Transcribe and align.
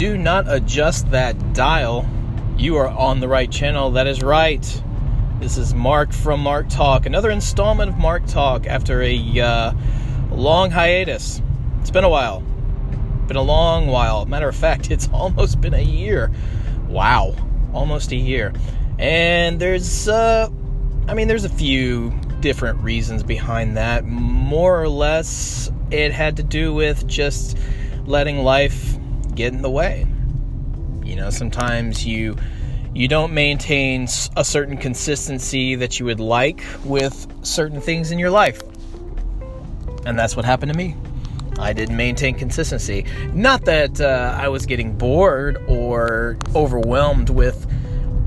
do 0.00 0.16
not 0.16 0.50
adjust 0.50 1.10
that 1.10 1.52
dial, 1.52 2.08
you 2.56 2.74
are 2.78 2.88
on 2.88 3.20
the 3.20 3.28
right 3.28 3.50
channel. 3.50 3.90
That 3.90 4.06
is 4.06 4.22
right. 4.22 4.82
This 5.40 5.58
is 5.58 5.74
Mark 5.74 6.10
from 6.14 6.40
Mark 6.40 6.70
Talk, 6.70 7.04
another 7.04 7.30
installment 7.30 7.90
of 7.90 7.98
Mark 7.98 8.24
Talk 8.24 8.66
after 8.66 9.02
a 9.02 9.40
uh, 9.40 9.72
long 10.30 10.70
hiatus. 10.70 11.42
It's 11.82 11.90
been 11.90 12.04
a 12.04 12.08
while. 12.08 12.40
Been 13.26 13.36
a 13.36 13.42
long 13.42 13.88
while. 13.88 14.24
Matter 14.24 14.48
of 14.48 14.56
fact, 14.56 14.90
it's 14.90 15.06
almost 15.12 15.60
been 15.60 15.74
a 15.74 15.82
year. 15.82 16.30
Wow, 16.88 17.34
almost 17.74 18.10
a 18.12 18.16
year. 18.16 18.54
And 18.98 19.60
there's, 19.60 20.08
uh, 20.08 20.48
I 21.08 21.12
mean, 21.12 21.28
there's 21.28 21.44
a 21.44 21.50
few 21.50 22.10
different 22.40 22.78
reasons 22.78 23.22
behind 23.22 23.76
that. 23.76 24.06
More 24.06 24.80
or 24.80 24.88
less, 24.88 25.70
it 25.90 26.10
had 26.10 26.38
to 26.38 26.42
do 26.42 26.72
with 26.72 27.06
just 27.06 27.58
letting 28.06 28.38
life 28.38 28.96
get 29.40 29.54
in 29.54 29.62
the 29.62 29.70
way. 29.70 30.06
You 31.02 31.16
know, 31.16 31.30
sometimes 31.30 32.06
you 32.06 32.36
you 32.94 33.08
don't 33.08 33.32
maintain 33.32 34.06
a 34.36 34.44
certain 34.44 34.76
consistency 34.76 35.76
that 35.76 35.98
you 35.98 36.06
would 36.06 36.20
like 36.20 36.62
with 36.84 37.26
certain 37.42 37.80
things 37.80 38.10
in 38.10 38.18
your 38.18 38.30
life. 38.30 38.60
And 40.04 40.18
that's 40.18 40.36
what 40.36 40.44
happened 40.44 40.72
to 40.72 40.78
me. 40.78 40.96
I 41.58 41.72
didn't 41.72 41.96
maintain 41.96 42.34
consistency. 42.34 43.06
Not 43.32 43.64
that 43.64 44.00
uh, 44.00 44.36
I 44.38 44.48
was 44.48 44.66
getting 44.66 44.96
bored 44.96 45.62
or 45.68 46.36
overwhelmed 46.54 47.30
with 47.30 47.66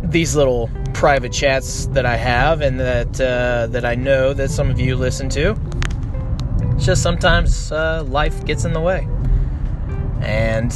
these 0.03 0.35
little 0.35 0.69
private 0.93 1.31
chats 1.31 1.87
that 1.87 2.05
I 2.05 2.15
have 2.15 2.61
and 2.61 2.79
that 2.79 3.21
uh, 3.21 3.67
that 3.67 3.85
I 3.85 3.95
know 3.95 4.33
that 4.33 4.49
some 4.49 4.71
of 4.71 4.79
you 4.79 4.95
listen 4.95 5.29
to. 5.29 5.55
It's 6.75 6.85
just 6.85 7.03
sometimes 7.03 7.71
uh, 7.71 8.03
life 8.07 8.45
gets 8.45 8.65
in 8.65 8.73
the 8.73 8.81
way, 8.81 9.07
and 10.21 10.71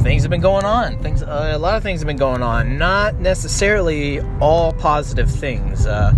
things 0.00 0.22
have 0.22 0.30
been 0.30 0.40
going 0.40 0.64
on. 0.64 0.98
Things, 1.02 1.22
uh, 1.22 1.52
a 1.54 1.58
lot 1.58 1.76
of 1.76 1.82
things 1.82 2.00
have 2.00 2.06
been 2.06 2.16
going 2.16 2.42
on. 2.42 2.78
Not 2.78 3.16
necessarily 3.16 4.20
all 4.40 4.72
positive 4.72 5.30
things. 5.30 5.86
Uh, 5.86 6.12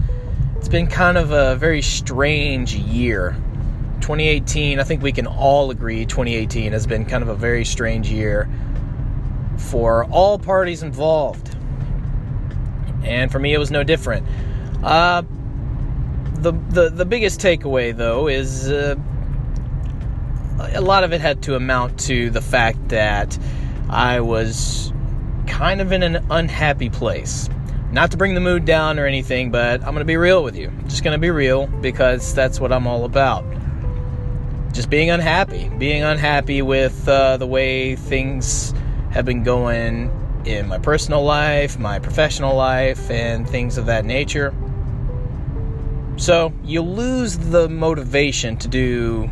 it's 0.56 0.68
been 0.68 0.86
kind 0.86 1.16
of 1.16 1.30
a 1.30 1.56
very 1.56 1.82
strange 1.82 2.74
year. 2.74 3.36
2018, 4.00 4.78
I 4.78 4.84
think 4.84 5.02
we 5.02 5.12
can 5.12 5.26
all 5.26 5.70
agree 5.70 6.04
2018 6.04 6.72
has 6.72 6.86
been 6.86 7.04
kind 7.04 7.22
of 7.22 7.28
a 7.28 7.34
very 7.34 7.64
strange 7.64 8.10
year 8.10 8.48
for 9.56 10.04
all 10.06 10.38
parties 10.38 10.82
involved. 10.82 11.56
And 13.04 13.30
for 13.30 13.38
me, 13.38 13.54
it 13.54 13.58
was 13.58 13.70
no 13.70 13.84
different. 13.84 14.26
Uh, 14.82 15.22
the, 16.34 16.52
the, 16.70 16.90
the 16.90 17.04
biggest 17.04 17.40
takeaway, 17.40 17.96
though, 17.96 18.28
is 18.28 18.70
uh, 18.70 18.96
a 20.74 20.80
lot 20.80 21.04
of 21.04 21.12
it 21.12 21.20
had 21.20 21.42
to 21.44 21.54
amount 21.54 21.98
to 22.00 22.30
the 22.30 22.40
fact 22.40 22.88
that 22.88 23.38
I 23.88 24.20
was 24.20 24.92
kind 25.46 25.80
of 25.80 25.92
in 25.92 26.02
an 26.02 26.26
unhappy 26.30 26.90
place. 26.90 27.48
Not 27.92 28.10
to 28.10 28.16
bring 28.16 28.34
the 28.34 28.40
mood 28.40 28.64
down 28.64 28.98
or 28.98 29.06
anything, 29.06 29.50
but 29.50 29.80
I'm 29.80 29.92
going 29.92 29.98
to 29.98 30.04
be 30.04 30.16
real 30.16 30.42
with 30.42 30.56
you. 30.56 30.72
Just 30.86 31.04
going 31.04 31.14
to 31.14 31.20
be 31.20 31.30
real 31.30 31.66
because 31.66 32.34
that's 32.34 32.58
what 32.60 32.72
I'm 32.72 32.86
all 32.86 33.04
about. 33.04 33.44
Just 34.72 34.90
being 34.90 35.10
unhappy. 35.10 35.68
Being 35.78 36.02
unhappy 36.02 36.62
with 36.62 37.08
uh, 37.08 37.36
the 37.36 37.46
way 37.46 37.96
things 37.96 38.74
have 39.12 39.24
been 39.24 39.44
going 39.44 40.10
in 40.44 40.68
my 40.68 40.78
personal 40.78 41.22
life, 41.22 41.78
my 41.78 41.98
professional 41.98 42.56
life, 42.56 43.10
and 43.10 43.48
things 43.48 43.78
of 43.78 43.86
that 43.86 44.04
nature. 44.04 44.52
So 46.16 46.52
you 46.64 46.82
lose 46.82 47.38
the 47.38 47.68
motivation 47.68 48.56
to 48.58 48.68
do 48.68 49.30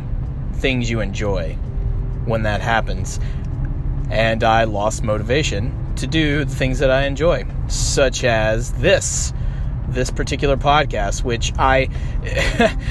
things 0.53 0.89
you 0.89 1.01
enjoy 1.01 1.53
when 2.25 2.43
that 2.43 2.61
happens 2.61 3.19
and 4.09 4.43
I 4.43 4.65
lost 4.65 5.03
motivation 5.03 5.95
to 5.95 6.07
do 6.07 6.45
the 6.45 6.53
things 6.53 6.79
that 6.79 6.91
I 6.91 7.05
enjoy, 7.05 7.45
such 7.67 8.23
as 8.23 8.73
this 8.73 9.33
this 9.87 10.09
particular 10.09 10.57
podcast 10.57 11.23
which 11.23 11.53
I 11.59 11.89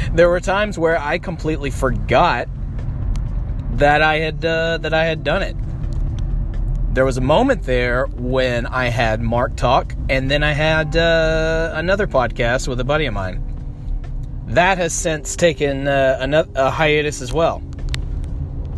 there 0.12 0.28
were 0.28 0.40
times 0.40 0.78
where 0.78 0.96
I 0.96 1.18
completely 1.18 1.70
forgot 1.70 2.48
that 3.72 4.00
I 4.00 4.18
had 4.18 4.44
uh, 4.44 4.78
that 4.78 4.94
I 4.94 5.04
had 5.04 5.24
done 5.24 5.42
it. 5.42 5.56
There 6.94 7.04
was 7.04 7.16
a 7.16 7.20
moment 7.20 7.64
there 7.64 8.06
when 8.06 8.66
I 8.66 8.86
had 8.86 9.20
Mark 9.20 9.56
talk, 9.56 9.94
and 10.08 10.30
then 10.30 10.44
I 10.44 10.52
had 10.52 10.96
uh, 10.96 11.72
another 11.74 12.06
podcast 12.06 12.68
with 12.68 12.78
a 12.78 12.84
buddy 12.84 13.06
of 13.06 13.14
mine. 13.14 13.42
That 14.46 14.78
has 14.78 14.92
since 14.92 15.34
taken 15.34 15.88
uh, 15.88 16.46
a, 16.54 16.70
hiatus 16.70 17.20
as 17.20 17.32
well 17.32 17.62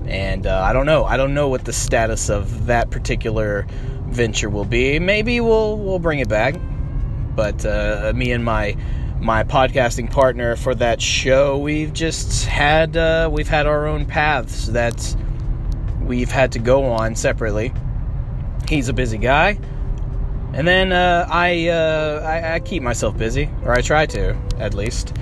and 0.09 0.47
uh, 0.47 0.63
I 0.63 0.73
don't 0.73 0.87
know. 0.87 1.05
I 1.05 1.17
don't 1.17 1.35
know 1.35 1.49
what 1.49 1.65
the 1.65 1.73
status 1.73 2.29
of 2.29 2.67
that 2.67 2.91
particular 2.91 3.67
venture 4.07 4.49
will 4.49 4.65
be. 4.65 4.99
Maybe 4.99 5.41
we'll 5.41 5.77
we'll 5.77 5.99
bring 5.99 6.21
it 6.21 6.29
back. 6.29 6.57
But 7.35 7.67
uh, 7.67 8.13
me 8.15 8.33
and 8.33 8.45
my 8.45 8.77
my 9.21 9.45
podcasting 9.45 10.11
partner 10.11 10.57
for 10.57 10.75
that 10.75 11.01
show, 11.01 11.59
we've 11.59 11.93
just 11.93 12.47
had 12.47 12.97
uh, 12.97 13.29
we've 13.33 13.49
had 13.49 13.67
our 13.67 13.87
own 13.87 14.07
paths 14.07 14.67
that 14.69 15.17
we've 16.03 16.31
had 16.31 16.53
to 16.53 16.59
go 16.59 16.85
on 16.85 17.17
separately. 17.17 17.73
He's 18.69 18.89
a 18.89 18.93
busy 18.93 19.19
guy, 19.19 19.59
and 20.53 20.67
then 20.67 20.93
uh, 20.93 21.27
I, 21.31 21.69
uh, 21.69 22.23
I 22.25 22.55
I 22.55 22.61
keep 22.61 22.83
myself 22.83 23.17
busy, 23.17 23.51
or 23.65 23.73
I 23.73 23.81
try 23.81 24.07
to 24.07 24.37
at 24.59 24.75
least, 24.75 25.15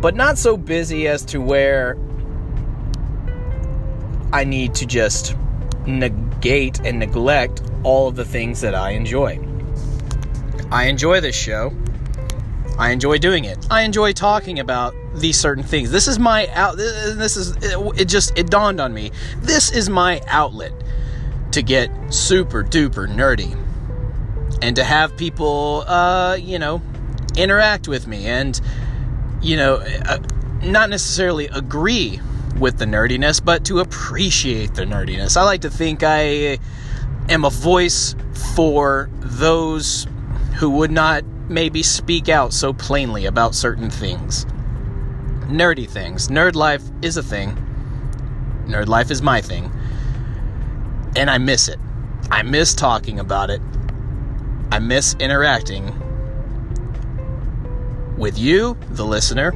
but 0.00 0.14
not 0.14 0.38
so 0.38 0.56
busy 0.56 1.08
as 1.08 1.24
to 1.26 1.40
where 1.40 1.96
I 4.32 4.44
need 4.44 4.74
to 4.76 4.86
just 4.86 5.36
negate 5.86 6.80
and 6.80 6.98
neglect 6.98 7.62
all 7.82 8.08
of 8.08 8.16
the 8.16 8.24
things 8.24 8.60
that 8.60 8.74
I 8.74 8.90
enjoy. 8.90 9.38
I 10.70 10.86
enjoy 10.86 11.20
this 11.20 11.36
show. 11.36 11.72
I 12.78 12.90
enjoy 12.90 13.18
doing 13.18 13.44
it. 13.44 13.66
I 13.70 13.82
enjoy 13.82 14.12
talking 14.12 14.58
about 14.58 14.94
these 15.14 15.38
certain 15.38 15.62
things. 15.62 15.90
This 15.90 16.08
is 16.08 16.18
my 16.18 16.48
out. 16.48 16.76
This 16.76 17.36
is 17.36 17.56
it. 17.60 18.08
Just 18.08 18.38
it 18.38 18.48
dawned 18.48 18.80
on 18.80 18.94
me. 18.94 19.10
This 19.38 19.70
is 19.70 19.90
my 19.90 20.22
outlet 20.26 20.72
to 21.52 21.62
get 21.62 21.90
super 22.12 22.64
duper 22.64 23.06
nerdy 23.06 23.58
and 24.62 24.74
to 24.76 24.84
have 24.84 25.16
people, 25.16 25.84
uh, 25.86 26.36
you 26.36 26.58
know, 26.58 26.80
interact 27.36 27.88
with 27.88 28.06
me 28.06 28.26
and 28.26 28.58
you 29.42 29.56
know, 29.56 29.74
uh, 30.06 30.18
not 30.62 30.88
necessarily 30.88 31.48
agree 31.48 32.20
with 32.58 32.78
the 32.78 32.84
nerdiness, 32.84 33.44
but 33.44 33.64
to 33.66 33.80
appreciate 33.80 34.74
the 34.74 34.82
nerdiness. 34.82 35.36
I 35.36 35.44
like 35.44 35.62
to 35.62 35.70
think 35.70 36.02
I 36.02 36.58
am 37.28 37.44
a 37.44 37.50
voice 37.50 38.14
for 38.54 39.10
those 39.20 40.06
who 40.56 40.70
would 40.70 40.90
not 40.90 41.24
maybe 41.48 41.82
speak 41.82 42.28
out 42.28 42.52
so 42.52 42.72
plainly 42.72 43.26
about 43.26 43.54
certain 43.54 43.90
things. 43.90 44.44
Nerdy 45.46 45.88
things. 45.88 46.28
Nerd 46.28 46.54
life 46.54 46.82
is 47.02 47.16
a 47.16 47.22
thing. 47.22 47.56
Nerd 48.66 48.86
life 48.86 49.10
is 49.10 49.22
my 49.22 49.40
thing. 49.40 49.70
And 51.16 51.28
I 51.28 51.38
miss 51.38 51.68
it. 51.68 51.78
I 52.30 52.42
miss 52.42 52.74
talking 52.74 53.18
about 53.18 53.50
it. 53.50 53.60
I 54.70 54.78
miss 54.78 55.14
interacting 55.18 55.98
with 58.16 58.38
you, 58.38 58.78
the 58.90 59.04
listener, 59.04 59.52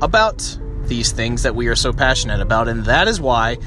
about 0.00 0.58
these 0.88 1.12
things 1.12 1.42
that 1.42 1.54
we 1.54 1.68
are 1.68 1.76
so 1.76 1.92
passionate 1.92 2.40
about. 2.40 2.68
And 2.68 2.84
that 2.84 3.08
is 3.08 3.20
why 3.20 3.58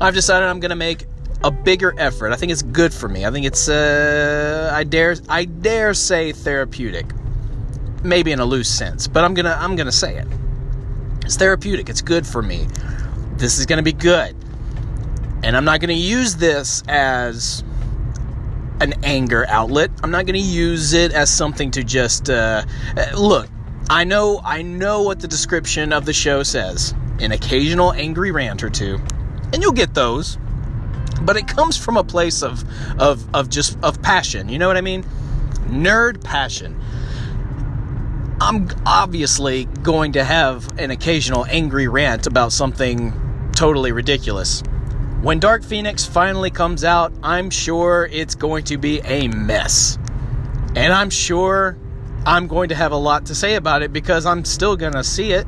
I've 0.00 0.14
decided 0.14 0.48
I'm 0.48 0.60
going 0.60 0.70
to 0.70 0.76
make 0.76 1.06
a 1.42 1.50
bigger 1.50 1.94
effort. 1.98 2.32
I 2.32 2.36
think 2.36 2.52
it's 2.52 2.62
good 2.62 2.92
for 2.92 3.08
me. 3.08 3.26
I 3.26 3.30
think 3.30 3.46
it's 3.46 3.68
uh, 3.68 4.70
I 4.72 4.84
dare 4.84 5.16
I 5.28 5.44
dare 5.44 5.94
say 5.94 6.32
therapeutic. 6.32 7.06
Maybe 8.02 8.32
in 8.32 8.40
a 8.40 8.44
loose 8.44 8.68
sense, 8.68 9.08
but 9.08 9.24
I'm 9.24 9.34
going 9.34 9.46
to 9.46 9.56
I'm 9.56 9.76
going 9.76 9.86
to 9.86 9.92
say 9.92 10.16
it. 10.16 10.26
It's 11.24 11.36
therapeutic. 11.36 11.88
It's 11.88 12.02
good 12.02 12.26
for 12.26 12.42
me. 12.42 12.66
This 13.36 13.58
is 13.58 13.66
going 13.66 13.78
to 13.78 13.82
be 13.82 13.92
good. 13.92 14.36
And 15.42 15.56
I'm 15.56 15.64
not 15.64 15.80
going 15.80 15.88
to 15.88 16.02
use 16.02 16.36
this 16.36 16.82
as 16.88 17.62
an 18.80 18.94
anger 19.04 19.46
outlet. 19.48 19.90
I'm 20.02 20.10
not 20.10 20.26
going 20.26 20.40
to 20.40 20.46
use 20.46 20.92
it 20.92 21.12
as 21.12 21.32
something 21.32 21.70
to 21.72 21.84
just 21.84 22.30
uh, 22.30 22.64
look. 23.16 23.48
I 23.90 24.04
know 24.04 24.40
I 24.42 24.62
know 24.62 25.02
what 25.02 25.20
the 25.20 25.28
description 25.28 25.92
of 25.92 26.06
the 26.06 26.12
show 26.12 26.42
says. 26.42 26.94
An 27.20 27.32
occasional 27.32 27.92
angry 27.92 28.30
rant 28.30 28.62
or 28.62 28.70
two. 28.70 28.98
And 29.52 29.62
you'll 29.62 29.72
get 29.72 29.94
those. 29.94 30.38
But 31.22 31.36
it 31.36 31.46
comes 31.46 31.76
from 31.76 31.96
a 31.96 32.04
place 32.04 32.42
of 32.42 32.64
of 33.00 33.34
of 33.34 33.50
just 33.50 33.78
of 33.82 34.00
passion. 34.02 34.48
You 34.48 34.58
know 34.58 34.68
what 34.68 34.76
I 34.76 34.80
mean? 34.80 35.04
Nerd 35.68 36.22
passion. 36.24 36.80
I'm 38.40 38.68
obviously 38.84 39.66
going 39.66 40.12
to 40.12 40.24
have 40.24 40.78
an 40.78 40.90
occasional 40.90 41.46
angry 41.46 41.88
rant 41.88 42.26
about 42.26 42.52
something 42.52 43.12
totally 43.52 43.92
ridiculous. 43.92 44.62
When 45.22 45.40
Dark 45.40 45.62
Phoenix 45.62 46.04
finally 46.04 46.50
comes 46.50 46.84
out, 46.84 47.12
I'm 47.22 47.48
sure 47.48 48.08
it's 48.10 48.34
going 48.34 48.64
to 48.64 48.76
be 48.76 49.00
a 49.00 49.28
mess. 49.28 49.96
And 50.74 50.92
I'm 50.92 51.08
sure 51.08 51.78
I'm 52.26 52.46
going 52.46 52.70
to 52.70 52.74
have 52.74 52.92
a 52.92 52.96
lot 52.96 53.26
to 53.26 53.34
say 53.34 53.54
about 53.54 53.82
it 53.82 53.92
because 53.92 54.24
I'm 54.24 54.44
still 54.44 54.76
going 54.76 54.94
to 54.94 55.04
see 55.04 55.32
it 55.32 55.46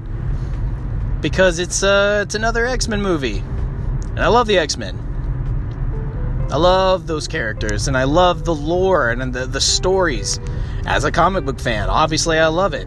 because 1.23 1.58
it's 1.58 1.82
uh 1.82 2.20
it's 2.25 2.34
another 2.34 2.67
X-Men 2.67 3.00
movie. 3.02 3.38
And 3.38 4.20
I 4.20 4.28
love 4.28 4.46
the 4.46 4.58
X-Men. 4.58 5.02
I 6.50 6.56
love 6.56 7.06
those 7.06 7.26
characters 7.26 7.88
and 7.88 7.96
I 7.96 8.05
love 8.05 8.44
the 8.44 8.55
lore 8.55 9.11
and 9.11 9.34
the, 9.34 9.46
the 9.46 9.61
stories. 9.61 10.38
As 10.87 11.05
a 11.05 11.11
comic 11.11 11.44
book 11.44 11.58
fan, 11.58 11.88
obviously 11.88 12.38
I 12.38 12.46
love 12.49 12.75
it. 12.75 12.87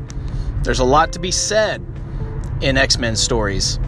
There's 0.64 0.80
a 0.80 0.86
lot 0.86 1.14
to 1.14 1.20
be 1.20 1.32
said 1.32 1.86
in 2.62 2.78
X 2.78 2.98
Men 2.98 3.16
stories. 3.16 3.80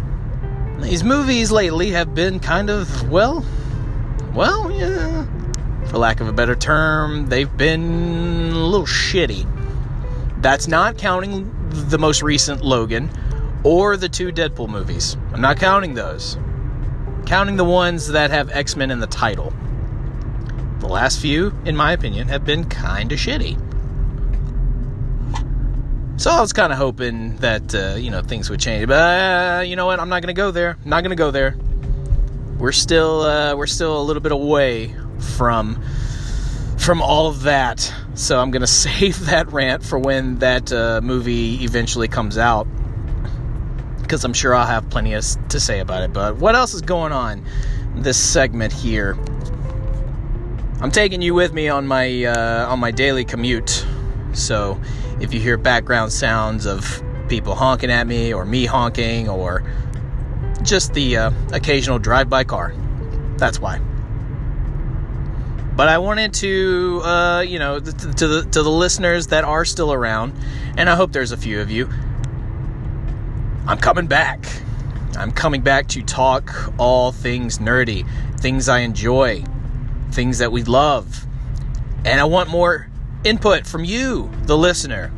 These 0.79 1.03
movies 1.03 1.51
lately 1.51 1.91
have 1.91 2.15
been 2.15 2.39
kind 2.39 2.71
of, 2.71 3.09
well, 3.09 3.45
well, 4.33 4.71
yeah, 4.71 5.25
for 5.85 5.99
lack 5.99 6.21
of 6.21 6.27
a 6.27 6.33
better 6.33 6.55
term, 6.55 7.27
they've 7.27 7.55
been 7.55 8.51
a 8.51 8.65
little 8.65 8.87
shitty. 8.87 9.60
That's 10.41 10.67
not 10.67 10.97
counting 10.97 11.51
the 11.69 11.99
most 11.99 12.23
recent 12.23 12.63
Logan 12.63 13.09
or 13.63 13.95
the 13.95 14.09
two 14.09 14.31
Deadpool 14.31 14.69
movies. 14.69 15.15
I'm 15.33 15.41
not 15.41 15.57
counting 15.57 15.93
those. 15.93 16.37
Counting 17.25 17.57
the 17.57 17.63
ones 17.63 18.07
that 18.07 18.31
have 18.31 18.49
X 18.49 18.75
Men 18.75 18.89
in 18.89 18.99
the 18.99 19.07
title. 19.07 19.53
The 20.79 20.87
last 20.87 21.19
few, 21.19 21.53
in 21.65 21.77
my 21.77 21.91
opinion, 21.91 22.27
have 22.29 22.43
been 22.43 22.67
kind 22.67 23.11
of 23.11 23.19
shitty. 23.19 23.55
So 26.19 26.31
I 26.31 26.41
was 26.41 26.53
kind 26.53 26.71
of 26.71 26.77
hoping 26.77 27.37
that 27.37 27.73
uh, 27.73 27.95
you 27.97 28.09
know 28.09 28.21
things 28.21 28.49
would 28.49 28.59
change, 28.59 28.87
but 28.87 29.59
uh, 29.59 29.61
you 29.61 29.75
know 29.75 29.85
what? 29.85 29.99
I'm 29.99 30.09
not 30.09 30.23
to 30.23 30.33
go 30.33 30.49
there. 30.49 30.77
I'm 30.83 30.89
not 30.89 31.03
to 31.03 31.15
go 31.15 31.29
there. 31.29 31.55
We're 32.57 32.71
still 32.71 33.21
uh, 33.21 33.55
we're 33.55 33.67
still 33.67 33.99
a 33.99 34.03
little 34.03 34.21
bit 34.21 34.31
away 34.31 34.95
from 35.19 35.83
from 36.81 37.01
all 37.01 37.27
of 37.27 37.43
that. 37.43 37.93
So 38.15 38.39
I'm 38.39 38.51
going 38.51 38.61
to 38.61 38.67
save 38.67 39.27
that 39.27 39.51
rant 39.51 39.83
for 39.83 39.99
when 39.99 40.39
that 40.39 40.71
uh, 40.71 41.01
movie 41.01 41.63
eventually 41.63 42.07
comes 42.07 42.37
out, 42.37 42.67
because 44.01 44.23
I'm 44.23 44.33
sure 44.33 44.55
I'll 44.55 44.65
have 44.65 44.89
plenty 44.89 45.13
of, 45.13 45.23
to 45.49 45.59
say 45.59 45.79
about 45.79 46.03
it. 46.03 46.13
But 46.13 46.37
what 46.37 46.55
else 46.55 46.73
is 46.73 46.81
going 46.81 47.11
on 47.11 47.45
this 47.95 48.17
segment 48.17 48.73
here? 48.73 49.17
I'm 50.81 50.91
taking 50.91 51.21
you 51.21 51.35
with 51.35 51.53
me 51.53 51.69
on 51.69 51.85
my 51.85 52.25
uh, 52.25 52.65
on 52.67 52.79
my 52.79 52.89
daily 52.89 53.23
commute, 53.23 53.85
so 54.33 54.81
if 55.19 55.31
you 55.31 55.39
hear 55.39 55.55
background 55.55 56.11
sounds 56.11 56.65
of 56.65 57.03
people 57.29 57.53
honking 57.53 57.91
at 57.91 58.07
me 58.07 58.33
or 58.33 58.45
me 58.45 58.65
honking 58.65 59.29
or 59.29 59.63
just 60.63 60.95
the 60.95 61.17
uh, 61.17 61.31
occasional 61.53 61.99
drive 61.99 62.29
by 62.29 62.43
car. 62.43 62.73
That's 63.37 63.59
why. 63.59 63.79
But 65.75 65.87
I 65.87 65.97
wanted 65.99 66.33
to, 66.35 67.01
uh, 67.03 67.41
you 67.41 67.57
know, 67.57 67.79
to 67.79 68.27
the 68.27 68.47
to 68.51 68.63
the 68.63 68.69
listeners 68.69 69.27
that 69.27 69.43
are 69.43 69.65
still 69.65 69.93
around, 69.93 70.33
and 70.77 70.89
I 70.89 70.95
hope 70.95 71.11
there's 71.11 71.31
a 71.31 71.37
few 71.37 71.61
of 71.61 71.71
you. 71.71 71.89
I'm 73.67 73.77
coming 73.77 74.07
back. 74.07 74.45
I'm 75.17 75.31
coming 75.31 75.61
back 75.61 75.87
to 75.89 76.01
talk 76.01 76.73
all 76.77 77.11
things 77.11 77.59
nerdy, 77.59 78.07
things 78.39 78.67
I 78.67 78.79
enjoy, 78.79 79.43
things 80.11 80.39
that 80.39 80.51
we 80.51 80.63
love, 80.63 81.25
and 82.05 82.19
I 82.19 82.23
want 82.25 82.49
more 82.49 82.89
input 83.23 83.65
from 83.65 83.83
you, 83.83 84.31
the 84.43 84.57
listener. 84.57 85.11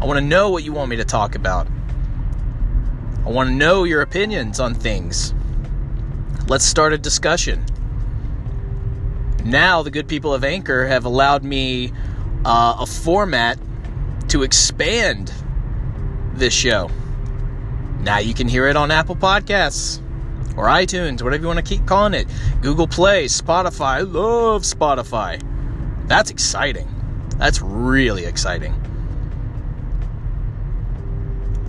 I 0.00 0.06
want 0.06 0.18
to 0.18 0.24
know 0.24 0.50
what 0.50 0.64
you 0.64 0.72
want 0.72 0.90
me 0.90 0.96
to 0.96 1.04
talk 1.04 1.34
about. 1.34 1.68
I 3.24 3.30
want 3.30 3.48
to 3.48 3.54
know 3.54 3.84
your 3.84 4.02
opinions 4.02 4.60
on 4.60 4.74
things. 4.74 5.32
Let's 6.48 6.64
start 6.64 6.92
a 6.92 6.98
discussion. 6.98 7.64
Now, 9.44 9.82
the 9.82 9.90
good 9.90 10.08
people 10.08 10.32
of 10.32 10.44
Anchor 10.44 10.86
have 10.86 11.04
allowed 11.04 11.42
me 11.42 11.92
uh, 12.44 12.76
a 12.80 12.86
format 12.86 13.58
to 14.28 14.42
expand 14.42 15.32
this 16.34 16.54
show. 16.54 16.90
Now 18.00 18.18
you 18.18 18.34
can 18.34 18.48
hear 18.48 18.66
it 18.66 18.76
on 18.76 18.90
Apple 18.90 19.16
Podcasts 19.16 20.00
or 20.56 20.66
iTunes, 20.66 21.22
whatever 21.22 21.42
you 21.42 21.46
want 21.46 21.58
to 21.58 21.62
keep 21.62 21.86
calling 21.86 22.14
it. 22.14 22.26
Google 22.60 22.86
Play, 22.86 23.26
Spotify. 23.26 23.80
I 23.80 24.00
love 24.00 24.62
Spotify. 24.62 25.40
That's 26.08 26.30
exciting. 26.30 26.88
That's 27.38 27.60
really 27.60 28.24
exciting. 28.24 28.74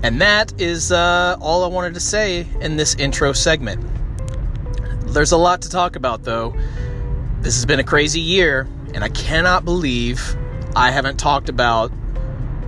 And 0.03 0.19
that 0.21 0.59
is 0.59 0.91
uh, 0.91 1.37
all 1.39 1.63
I 1.63 1.67
wanted 1.67 1.93
to 1.93 1.99
say 1.99 2.45
in 2.59 2.75
this 2.75 2.95
intro 2.95 3.31
segment. 3.31 3.85
There's 5.13 5.31
a 5.31 5.37
lot 5.37 5.61
to 5.61 5.69
talk 5.69 5.95
about, 5.95 6.23
though. 6.23 6.53
This 7.43 7.55
has 7.55 7.65
been 7.65 7.81
a 7.81 7.83
crazy 7.83 8.21
year, 8.21 8.69
and 8.93 9.03
I 9.03 9.09
cannot 9.09 9.65
believe 9.65 10.37
I 10.77 10.91
haven't 10.91 11.17
talked 11.17 11.49
about 11.49 11.91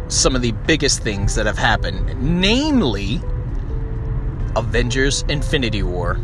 some 0.09 0.35
of 0.35 0.41
the 0.41 0.51
biggest 0.51 1.01
things 1.01 1.35
that 1.35 1.45
have 1.45 1.57
happened, 1.57 2.21
namely 2.21 3.21
Avengers 4.57 5.23
Infinity 5.29 5.81
War 5.81 6.15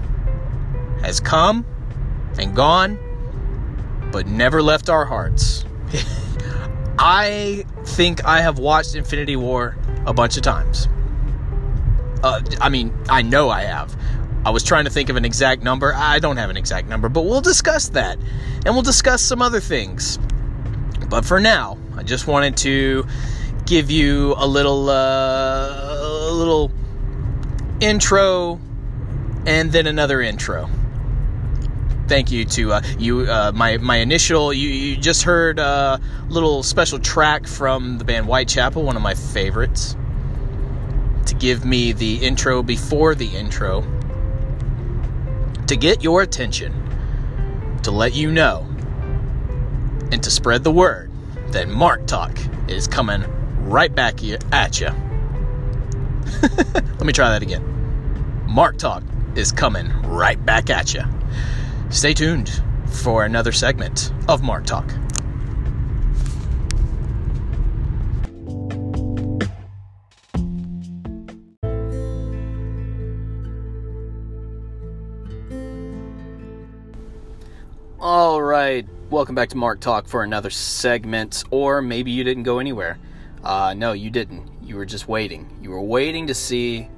has 1.01 1.21
come 1.21 1.65
and 2.37 2.53
gone, 2.53 2.99
but 4.11 4.27
never 4.27 4.61
left 4.61 4.89
our 4.89 5.05
hearts. 5.05 5.63
I 6.99 7.63
think 7.85 8.25
I 8.25 8.41
have 8.41 8.59
watched 8.59 8.95
Infinity 8.95 9.37
War 9.37 9.77
a 10.05 10.13
bunch 10.13 10.35
of 10.35 10.43
times. 10.43 10.89
Uh, 12.21 12.41
I 12.59 12.67
mean, 12.67 12.93
I 13.07 13.21
know 13.21 13.49
I 13.49 13.61
have. 13.61 13.95
I 14.45 14.49
was 14.49 14.63
trying 14.63 14.85
to 14.85 14.89
think 14.89 15.09
of 15.09 15.15
an 15.15 15.25
exact 15.25 15.63
number. 15.63 15.93
I 15.93 16.19
don't 16.19 16.37
have 16.37 16.49
an 16.49 16.57
exact 16.57 16.87
number, 16.87 17.09
but 17.09 17.23
we'll 17.23 17.41
discuss 17.41 17.89
that. 17.89 18.17
And 18.65 18.73
we'll 18.73 18.81
discuss 18.81 19.21
some 19.21 19.41
other 19.41 19.59
things. 19.59 20.17
But 21.09 21.25
for 21.25 21.39
now, 21.39 21.77
I 21.95 22.03
just 22.03 22.27
wanted 22.27 22.57
to 22.57 23.05
give 23.65 23.91
you 23.91 24.33
a 24.37 24.47
little 24.47 24.89
uh, 24.89 26.29
a 26.29 26.31
little 26.31 26.71
intro 27.79 28.59
and 29.45 29.71
then 29.71 29.87
another 29.87 30.21
intro 30.21 30.69
thank 32.11 32.29
you 32.29 32.43
to 32.43 32.73
uh, 32.73 32.81
you. 32.99 33.21
Uh, 33.21 33.53
my 33.55 33.77
my 33.77 33.95
initial 33.97 34.51
you, 34.51 34.67
you 34.67 34.97
just 34.97 35.23
heard 35.23 35.59
a 35.59 35.63
uh, 35.63 35.97
little 36.27 36.61
special 36.61 36.99
track 36.99 37.47
from 37.47 37.99
the 37.99 38.03
band 38.03 38.25
Whitechapel, 38.25 38.83
one 38.83 38.97
of 38.97 39.01
my 39.01 39.13
favorites, 39.13 39.95
to 41.27 41.33
give 41.35 41.63
me 41.63 41.93
the 41.93 42.17
intro 42.17 42.63
before 42.63 43.15
the 43.15 43.27
intro, 43.27 43.81
to 45.71 45.77
get 45.77 46.03
your 46.03 46.21
attention, 46.21 46.73
to 47.81 47.91
let 47.91 48.13
you 48.13 48.29
know, 48.29 48.67
and 50.11 50.21
to 50.21 50.29
spread 50.29 50.65
the 50.65 50.71
word 50.71 51.09
that 51.53 51.69
Mark 51.69 52.05
Talk 52.07 52.37
is 52.67 52.89
coming 52.89 53.23
right 53.69 53.95
back 53.95 54.21
at 54.51 54.81
you. 54.81 54.89
Let 56.41 57.05
me 57.05 57.13
try 57.13 57.29
that 57.29 57.41
again. 57.41 57.63
Mark 58.49 58.79
Talk 58.79 59.01
is 59.35 59.53
coming 59.53 59.89
right 60.01 60.45
back 60.45 60.69
at 60.69 60.93
you. 60.93 61.03
Stay 61.89 62.13
tuned 62.13 62.51
for 62.87 63.23
another 63.23 63.53
segment 63.53 64.11
of 64.27 64.43
Mark 64.43 64.65
Talk. 64.65 64.91
Welcome 79.21 79.35
back 79.35 79.49
to 79.49 79.57
Mark 79.57 79.79
Talk 79.79 80.07
for 80.07 80.23
another 80.23 80.49
segment, 80.49 81.43
or 81.51 81.79
maybe 81.79 82.09
you 82.09 82.23
didn't 82.23 82.41
go 82.41 82.57
anywhere. 82.57 82.97
Uh, 83.43 83.75
no, 83.75 83.91
you 83.91 84.09
didn't. 84.09 84.49
You 84.63 84.77
were 84.77 84.85
just 84.87 85.07
waiting. 85.07 85.59
You 85.61 85.69
were 85.69 85.79
waiting 85.79 86.25
to 86.25 86.33
see 86.33 86.89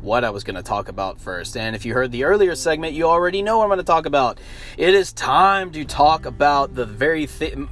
what 0.00 0.24
I 0.24 0.30
was 0.30 0.42
going 0.42 0.56
to 0.56 0.62
talk 0.64 0.88
about 0.88 1.20
first. 1.20 1.56
And 1.56 1.76
if 1.76 1.86
you 1.86 1.94
heard 1.94 2.10
the 2.10 2.24
earlier 2.24 2.56
segment, 2.56 2.94
you 2.94 3.04
already 3.04 3.42
know 3.42 3.58
what 3.58 3.62
I'm 3.62 3.68
going 3.68 3.78
to 3.78 3.84
talk 3.84 4.06
about. 4.06 4.40
It 4.76 4.92
is 4.92 5.12
time 5.12 5.70
to 5.70 5.84
talk 5.84 6.26
about 6.26 6.74
the 6.74 6.84
very 6.84 7.26
thing, 7.26 7.68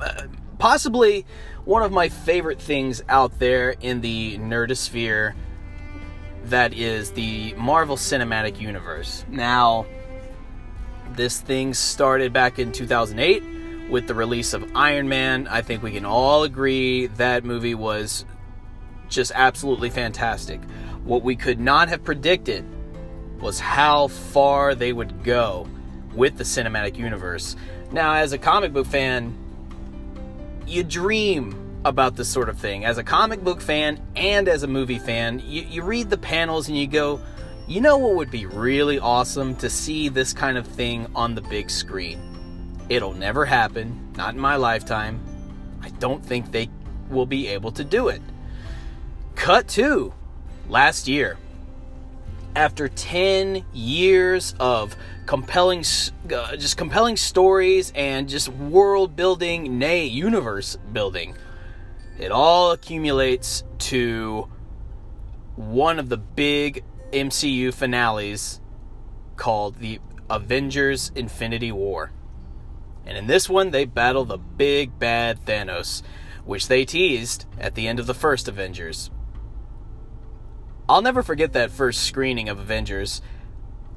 possibly 0.61 1.27
one 1.65 1.83
of 1.83 1.91
my 1.91 2.09
favorite 2.09 2.63
things 2.63 3.03
out 3.09 3.41
there 3.41 3.71
in 3.71 4.03
the 4.03 4.39
nerdosphere 4.39 5.35
that 6.45 6.73
is 6.75 7.11
the 7.11 7.55
Marvel 7.55 7.97
Cinematic 7.97 8.61
Universe. 8.61 9.25
Now, 9.29 9.85
this 11.17 11.41
thing 11.41 11.75
started 11.75 12.33
back 12.33 12.61
in 12.61 12.71
2008 12.71 13.57
with 13.89 14.07
the 14.07 14.15
release 14.15 14.53
of 14.53 14.71
Iron 14.75 15.09
Man. 15.09 15.47
I 15.49 15.63
think 15.63 15.83
we 15.83 15.93
can 15.93 16.05
all 16.05 16.45
agree 16.45 17.07
that 17.07 17.45
movie 17.45 17.75
was 17.75 18.25
just 19.09 19.33
absolutely 19.35 19.91
fantastic. 19.91 20.61
What 21.05 21.23
we 21.23 21.37
could 21.37 21.61
not 21.61 21.89
have 21.89 22.03
predicted 22.05 22.65
was 23.41 23.61
how 23.61 24.09
far 24.09 24.75
they 24.75 24.93
would 24.93 25.23
go 25.23 25.69
with 26.15 26.37
the 26.37 26.45
cinematic 26.45 26.97
universe. 26.97 27.55
Now, 27.93 28.15
as 28.15 28.33
a 28.33 28.39
comic 28.39 28.73
book 28.73 28.87
fan, 28.87 29.37
you 30.67 30.83
dream 30.83 31.81
about 31.85 32.17
this 32.17 32.29
sort 32.29 32.49
of 32.49 32.59
thing. 32.59 32.85
As 32.85 32.99
a 32.99 33.05
comic 33.05 33.45
book 33.45 33.61
fan 33.61 34.05
and 34.17 34.49
as 34.49 34.65
a 34.65 34.67
movie 34.67 34.99
fan, 34.99 35.41
you, 35.45 35.63
you 35.63 35.83
read 35.83 36.11
the 36.11 36.19
panels 36.19 36.69
and 36.69 36.77
you 36.77 36.89
go, 36.89 37.21
you 37.69 37.81
know 37.81 37.99
what 37.99 38.17
would 38.17 38.31
be 38.31 38.47
really 38.47 38.99
awesome 38.99 39.55
to 39.57 39.71
see 39.71 40.09
this 40.09 40.33
kind 40.33 40.59
of 40.59 40.67
thing 40.67 41.07
on 41.15 41.35
the 41.35 41.43
big 41.43 41.71
screen? 41.71 42.36
It'll 42.89 43.15
never 43.15 43.45
happen, 43.45 44.13
not 44.17 44.35
in 44.35 44.41
my 44.41 44.57
lifetime. 44.57 45.21
I 45.83 45.91
don't 45.91 46.25
think 46.25 46.53
they 46.53 46.69
will 47.11 47.27
be 47.27 47.49
able 47.49 47.73
to 47.73 47.85
do 47.85 48.09
it. 48.09 48.23
Cut 49.35 49.69
2 49.69 50.13
last 50.69 51.09
year. 51.09 51.39
after 52.55 52.89
10 52.89 53.67
years 53.75 54.55
of 54.59 54.97
compelling 55.27 55.85
uh, 56.33 56.57
just 56.57 56.79
compelling 56.79 57.15
stories 57.15 57.93
and 57.95 58.31
just 58.31 58.49
world 58.49 59.15
building 59.15 59.79
nay 59.79 60.07
universe 60.07 60.79
building 60.91 61.37
it 62.19 62.33
all 62.33 62.73
accumulates 62.73 63.63
to 63.79 64.49
one 65.57 65.99
of 65.99 66.09
the 66.09 66.17
big 66.17 66.83
MCU 67.13 67.75
finales 67.75 68.61
called 69.37 69.77
the 69.77 70.01
Avengers 70.31 71.13
Infinity 71.15 71.73
War. 71.73 72.11
And 73.07 73.17
in 73.17 73.27
this 73.27 73.49
one, 73.49 73.71
they 73.71 73.85
battle 73.85 74.25
the 74.25 74.39
big 74.39 74.99
bad 74.99 75.45
Thanos, 75.45 76.03
which 76.45 76.69
they 76.69 76.85
teased 76.85 77.47
at 77.59 77.75
the 77.75 77.87
end 77.87 78.01
of 78.01 78.07
the 78.07 78.15
first 78.15 78.49
Avengers. 78.49 79.11
I'll 80.89 81.03
never 81.03 81.23
forget 81.23 81.53
that 81.53 81.71
first 81.71 82.03
screening 82.03 82.49
of 82.49 82.59
Avengers. 82.59 83.23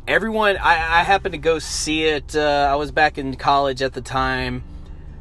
Everyone, 0.08 0.58
I, 0.58 1.00
I 1.00 1.04
happened 1.04 1.34
to 1.34 1.40
go 1.40 1.60
see 1.60 2.04
it. 2.06 2.36
Uh, 2.36 2.68
I 2.72 2.76
was 2.76 2.92
back 2.92 3.18
in 3.18 3.36
college 3.36 3.82
at 3.82 3.94
the 3.94 4.02
time, 4.02 4.64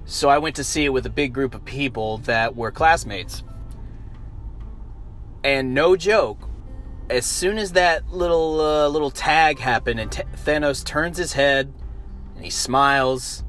so 0.07 0.31
I 0.31 0.39
went 0.39 0.57
to 0.57 0.65
see 0.65 0.85
it 0.85 0.91
with 0.91 1.05
a 1.05 1.11
big 1.11 1.35
group 1.35 1.55
of 1.55 1.65
people 1.65 2.19
that 2.19 2.57
were 2.57 2.71
classmates. 2.71 3.43
And 5.45 5.75
no 5.75 5.95
joke, 5.95 6.49
as 7.11 7.27
soon 7.27 7.59
as 7.59 7.73
that 7.73 8.11
little 8.11 8.61
uh, 8.61 8.89
little 8.89 9.11
tag 9.11 9.59
happened 9.59 10.01
and 10.01 10.11
T- 10.11 10.23
Thanos 10.37 10.85
turns 10.85 11.17
his 11.17 11.35
head 11.35 11.73
and 12.35 12.45
he 12.45 12.51
smiles 12.51 13.45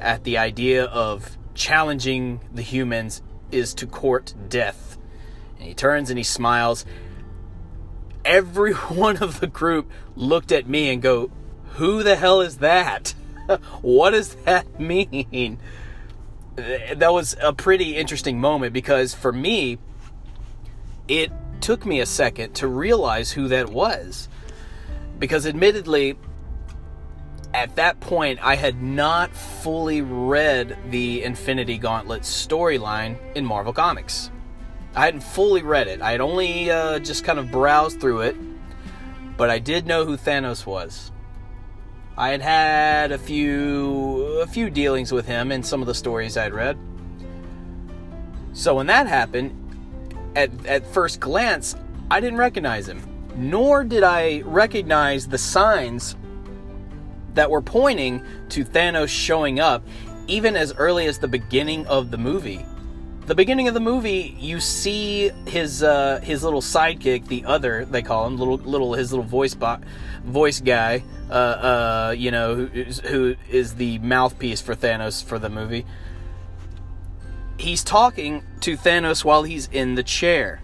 at 0.00 0.24
the 0.24 0.38
idea 0.38 0.84
of 0.84 1.36
challenging 1.54 2.40
the 2.52 2.62
humans 2.62 3.22
is 3.50 3.74
to 3.74 3.86
court 3.86 4.34
death. 4.48 4.98
And 5.58 5.68
he 5.68 5.74
turns 5.74 6.10
and 6.10 6.18
he 6.18 6.24
smiles 6.24 6.84
every 8.24 8.72
one 8.74 9.16
of 9.18 9.40
the 9.40 9.46
group 9.46 9.90
looked 10.14 10.52
at 10.52 10.68
me 10.68 10.90
and 10.90 11.02
go, 11.02 11.30
Who 11.74 12.02
the 12.02 12.16
hell 12.16 12.40
is 12.40 12.58
that? 12.58 13.14
what 13.82 14.10
does 14.10 14.34
that 14.44 14.78
mean? 14.80 15.58
That 16.56 17.12
was 17.12 17.36
a 17.40 17.52
pretty 17.52 17.96
interesting 17.96 18.40
moment 18.40 18.72
because 18.72 19.14
for 19.14 19.32
me, 19.32 19.78
it 21.06 21.32
took 21.60 21.86
me 21.86 22.00
a 22.00 22.06
second 22.06 22.54
to 22.54 22.66
realize 22.66 23.32
who 23.32 23.48
that 23.48 23.68
was. 23.70 24.28
Because 25.18 25.46
admittedly, 25.46 26.16
at 27.54 27.76
that 27.76 27.98
point, 28.00 28.38
I 28.42 28.56
had 28.56 28.82
not 28.82 29.34
fully 29.34 30.02
read 30.02 30.76
the 30.90 31.22
Infinity 31.22 31.78
Gauntlet 31.78 32.22
storyline 32.22 33.16
in 33.34 33.44
Marvel 33.44 33.72
Comics. 33.72 34.30
I 34.94 35.04
hadn't 35.04 35.22
fully 35.22 35.62
read 35.62 35.88
it. 35.88 36.02
I 36.02 36.12
had 36.12 36.20
only 36.20 36.70
uh, 36.70 36.98
just 36.98 37.24
kind 37.24 37.38
of 37.38 37.50
browsed 37.50 38.00
through 38.00 38.22
it, 38.22 38.36
but 39.36 39.50
I 39.50 39.58
did 39.58 39.86
know 39.86 40.04
who 40.04 40.16
Thanos 40.16 40.66
was. 40.66 41.12
I 42.16 42.30
had 42.30 42.42
had 42.42 43.12
a 43.12 43.18
few 43.18 44.40
a 44.40 44.46
few 44.46 44.70
dealings 44.70 45.12
with 45.12 45.26
him 45.26 45.52
in 45.52 45.62
some 45.62 45.80
of 45.80 45.86
the 45.86 45.94
stories 45.94 46.36
I'd 46.36 46.52
read. 46.52 46.76
So 48.52 48.74
when 48.74 48.88
that 48.88 49.06
happened, 49.06 49.54
at 50.34 50.50
at 50.66 50.84
first 50.86 51.20
glance, 51.20 51.76
I 52.10 52.18
didn't 52.18 52.38
recognize 52.38 52.88
him. 52.88 53.00
Nor 53.36 53.84
did 53.84 54.02
I 54.02 54.40
recognize 54.40 55.28
the 55.28 55.38
signs 55.38 56.16
that 57.38 57.50
were 57.50 57.62
pointing 57.62 58.22
to 58.50 58.64
Thanos 58.64 59.08
showing 59.08 59.60
up 59.60 59.82
even 60.26 60.56
as 60.56 60.74
early 60.74 61.06
as 61.06 61.18
the 61.18 61.28
beginning 61.28 61.86
of 61.86 62.10
the 62.10 62.18
movie 62.18 62.64
the 63.28 63.34
beginning 63.34 63.68
of 63.68 63.74
the 63.74 63.80
movie, 63.80 64.34
you 64.40 64.58
see 64.58 65.30
his 65.46 65.82
uh, 65.82 66.18
his 66.22 66.42
little 66.42 66.62
sidekick, 66.62 67.26
the 67.26 67.44
other 67.44 67.84
they 67.84 68.00
call 68.00 68.26
him, 68.26 68.38
little 68.38 68.56
little 68.56 68.94
his 68.94 69.12
little 69.12 69.24
voice 69.24 69.52
bo- 69.52 69.80
voice 70.24 70.60
guy, 70.60 71.04
uh, 71.28 71.32
uh, 71.32 72.14
you 72.16 72.30
know, 72.30 72.54
who, 72.54 72.84
who 72.84 73.36
is 73.50 73.74
the 73.74 73.98
mouthpiece 73.98 74.62
for 74.62 74.74
Thanos 74.74 75.22
for 75.22 75.38
the 75.38 75.50
movie. 75.50 75.84
He's 77.58 77.84
talking 77.84 78.42
to 78.60 78.78
Thanos 78.78 79.26
while 79.26 79.42
he's 79.42 79.68
in 79.72 79.94
the 79.94 80.02
chair. 80.02 80.62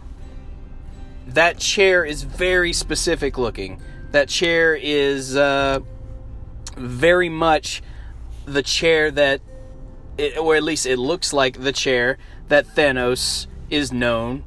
That 1.26 1.58
chair 1.58 2.02
is 2.02 2.22
very 2.22 2.72
specific 2.72 3.36
looking. 3.36 3.82
That 4.12 4.30
chair 4.30 4.74
is 4.74 5.36
uh, 5.36 5.80
very 6.76 7.28
much 7.28 7.82
the 8.44 8.62
chair 8.62 9.10
that, 9.10 9.40
it, 10.18 10.36
or 10.36 10.54
at 10.56 10.62
least 10.62 10.86
it 10.86 10.98
looks 10.98 11.32
like 11.32 11.62
the 11.62 11.72
chair 11.72 12.18
that 12.48 12.66
Thanos 12.66 13.46
is 13.70 13.92
known 13.92 14.44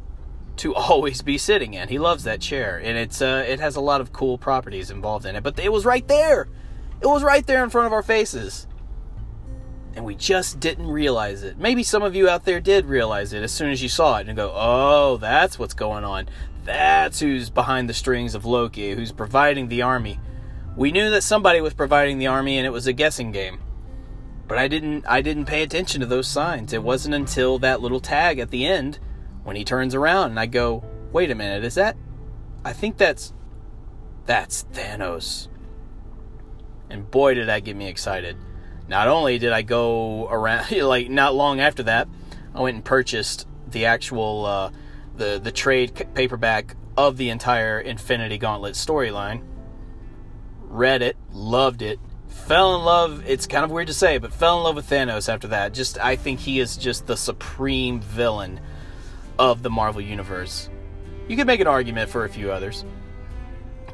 to 0.57 0.75
always 0.75 1.22
be 1.22 1.38
sitting 1.38 1.74
in. 1.74 1.88
He 1.88 2.00
loves 2.00 2.24
that 2.24 2.41
chair, 2.41 2.79
and 2.84 2.98
it's 2.98 3.22
uh, 3.22 3.46
it 3.48 3.60
has 3.60 3.75
a 3.75 3.81
lot 3.81 4.01
of 4.01 4.12
cool 4.12 4.38
properties 4.38 4.91
involved 4.91 5.25
in 5.25 5.36
it. 5.36 5.43
But 5.43 5.60
it 5.60 5.72
was 5.72 5.86
right 5.86 6.07
there. 6.07 6.48
It 7.00 7.07
was 7.07 7.24
right 7.24 7.46
there 7.46 7.63
in 7.63 7.69
front 7.69 7.88
of 7.88 7.93
our 7.93 8.03
faces. 8.03 8.67
And 9.96 10.05
we 10.05 10.13
just 10.13 10.60
didn't 10.60 10.88
realize 10.88 11.41
it. 11.41 11.57
Maybe 11.57 11.81
some 11.81 12.03
of 12.03 12.15
you 12.15 12.29
out 12.29 12.46
there 12.46 12.60
did 12.60 12.86
realize 12.86 13.34
it 13.34 13.41
as 13.41 13.51
soon 13.51 13.72
as 13.72 13.81
you 13.81 13.89
saw 13.89 14.17
it 14.17 14.27
and 14.27 14.36
go, 14.36 14.51
"Oh, 14.53 15.17
that's 15.17 15.57
what's 15.57 15.74
going 15.74 16.03
on. 16.03 16.29
That's 16.65 17.19
who's 17.19 17.50
behind 17.50 17.89
the 17.89 17.93
strings 17.93 18.36
of 18.36 18.46
Loki, 18.46 18.93
who's 18.93 19.12
providing 19.12 19.69
the 19.69 19.81
army." 19.81 20.19
We 20.77 20.91
knew 20.91 21.10
that 21.10 21.24
somebody 21.24 21.60
was 21.60 21.74
providing 21.74 22.19
the 22.19 22.27
army 22.27 22.57
and 22.57 22.65
it 22.67 22.69
was 22.69 22.86
a 22.86 22.93
guessing 22.93 23.31
game. 23.31 23.60
But 24.48 24.60
I 24.60 24.67
didn't 24.67 25.05
I 25.07 25.22
didn't 25.22 25.46
pay 25.46 25.63
attention 25.63 26.01
to 26.01 26.07
those 26.07 26.27
signs. 26.27 26.72
It 26.72 26.84
wasn't 26.84 27.15
until 27.15 27.57
that 27.60 27.81
little 27.81 28.00
tag 28.00 28.38
at 28.38 28.51
the 28.51 28.67
end 28.67 29.00
when 29.43 29.55
he 29.55 29.65
turns 29.65 29.96
around 29.96 30.29
and 30.29 30.39
I 30.39 30.46
go, 30.46 30.84
"Wait 31.12 31.31
a 31.31 31.36
minute, 31.36 31.65
is 31.65 31.75
that 31.75 31.98
I 32.63 32.74
think 32.74 32.98
that's 32.98 33.34
that's 34.27 34.65
Thanos." 34.72 35.48
And 36.91 37.10
boy 37.10 37.34
did 37.34 37.48
that 37.48 37.63
get 37.63 37.75
me 37.75 37.88
excited. 37.88 38.38
Not 38.88 39.07
only 39.07 39.39
did 39.39 39.51
I 39.51 39.63
go 39.63 40.29
around 40.29 40.72
like 40.84 41.10
not 41.10 41.34
long 41.34 41.60
after 41.60 41.81
that, 41.84 42.07
I 42.53 42.62
went 42.62 42.75
and 42.75 42.86
purchased 42.86 43.48
the 43.67 43.86
actual 43.86 44.46
uh, 44.46 44.72
the 45.15 45.41
the 45.43 45.51
trade 45.51 46.07
paperback 46.13 46.75
of 46.96 47.17
the 47.17 47.31
entire 47.31 47.79
Infinity 47.79 48.38
Gauntlet 48.38 48.75
storyline. 48.75 49.41
Read 50.77 51.01
it, 51.01 51.17
loved 51.34 51.81
it, 51.81 52.00
fell 52.27 52.75
in 52.75 52.86
love. 52.86 53.24
It's 53.25 53.48
kind 53.48 53.65
of 53.65 53.72
weird 53.72 53.88
to 53.88 53.96
say, 53.96 54.19
but 54.19 54.31
fell 54.31 54.60
in 54.60 54.63
love 54.63 54.75
with 54.75 54.88
Thanos 54.88 55.27
after 55.27 55.48
that. 55.48 55.74
Just 55.74 55.98
I 55.98 56.15
think 56.15 56.39
he 56.39 56.60
is 56.60 56.77
just 56.77 57.07
the 57.07 57.17
supreme 57.17 58.00
villain 58.00 58.60
of 59.39 59.63
the 59.63 59.72
Marvel 59.72 60.01
universe. 60.01 60.69
You 61.27 61.36
could 61.36 61.48
make 61.48 61.62
an 61.62 61.65
argument 61.65 62.12
for 62.12 62.25
a 62.25 62.29
few 62.29 62.51
others, 62.51 62.86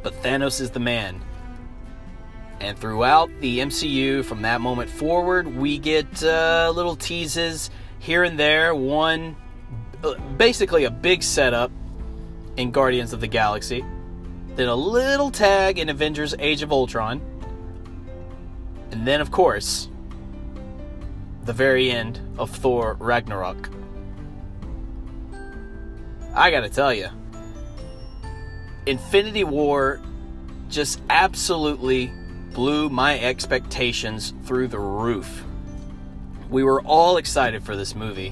but 0.01 0.11
Thanos 0.23 0.59
is 0.59 0.71
the 0.71 0.81
man. 0.81 1.21
And 2.59 2.77
throughout 2.77 3.29
the 3.39 3.59
MCU, 3.59 4.25
from 4.25 4.41
that 4.41 4.59
moment 4.59 4.89
forward, 4.89 5.55
we 5.55 5.77
get 5.77 6.21
uh, 6.21 6.69
little 6.75 6.97
teases 6.97 7.69
here 7.99 8.23
and 8.23 8.37
there. 8.37 8.75
One, 8.75 9.37
uh, 10.03 10.15
basically 10.35 10.83
a 10.83 10.91
big 10.91 11.23
setup 11.23 11.71
in 12.57 12.71
Guardians 12.71 13.13
of 13.13 13.21
the 13.21 13.27
Galaxy, 13.27 13.85
then 14.55 14.67
a 14.67 14.75
little 14.75 15.31
tag 15.31 15.79
in 15.79 15.89
Avengers: 15.89 16.36
Age 16.39 16.62
of 16.62 16.72
Ultron 16.72 17.22
and 18.93 19.07
then, 19.07 19.22
of 19.22 19.31
course, 19.31 19.89
the 21.45 21.51
very 21.51 21.89
end 21.89 22.19
of 22.38 22.51
Thor 22.51 22.95
Ragnarok. 23.00 23.72
I 26.36 26.51
gotta 26.51 26.69
tell 26.69 26.93
you, 26.93 27.10
Infinity 28.86 29.45
War 29.45 30.00
just 30.69 31.01
absolutely 31.10 32.13
blew 32.53 32.88
my 32.88 33.19
expectations 33.19 34.36
through 34.43 34.67
the 34.67 34.77
roof. 34.77 35.43
We 36.51 36.63
were 36.63 36.83
all 36.83 37.17
excited 37.17 37.63
for 37.63 37.75
this 37.75 37.95
movie. 37.95 38.31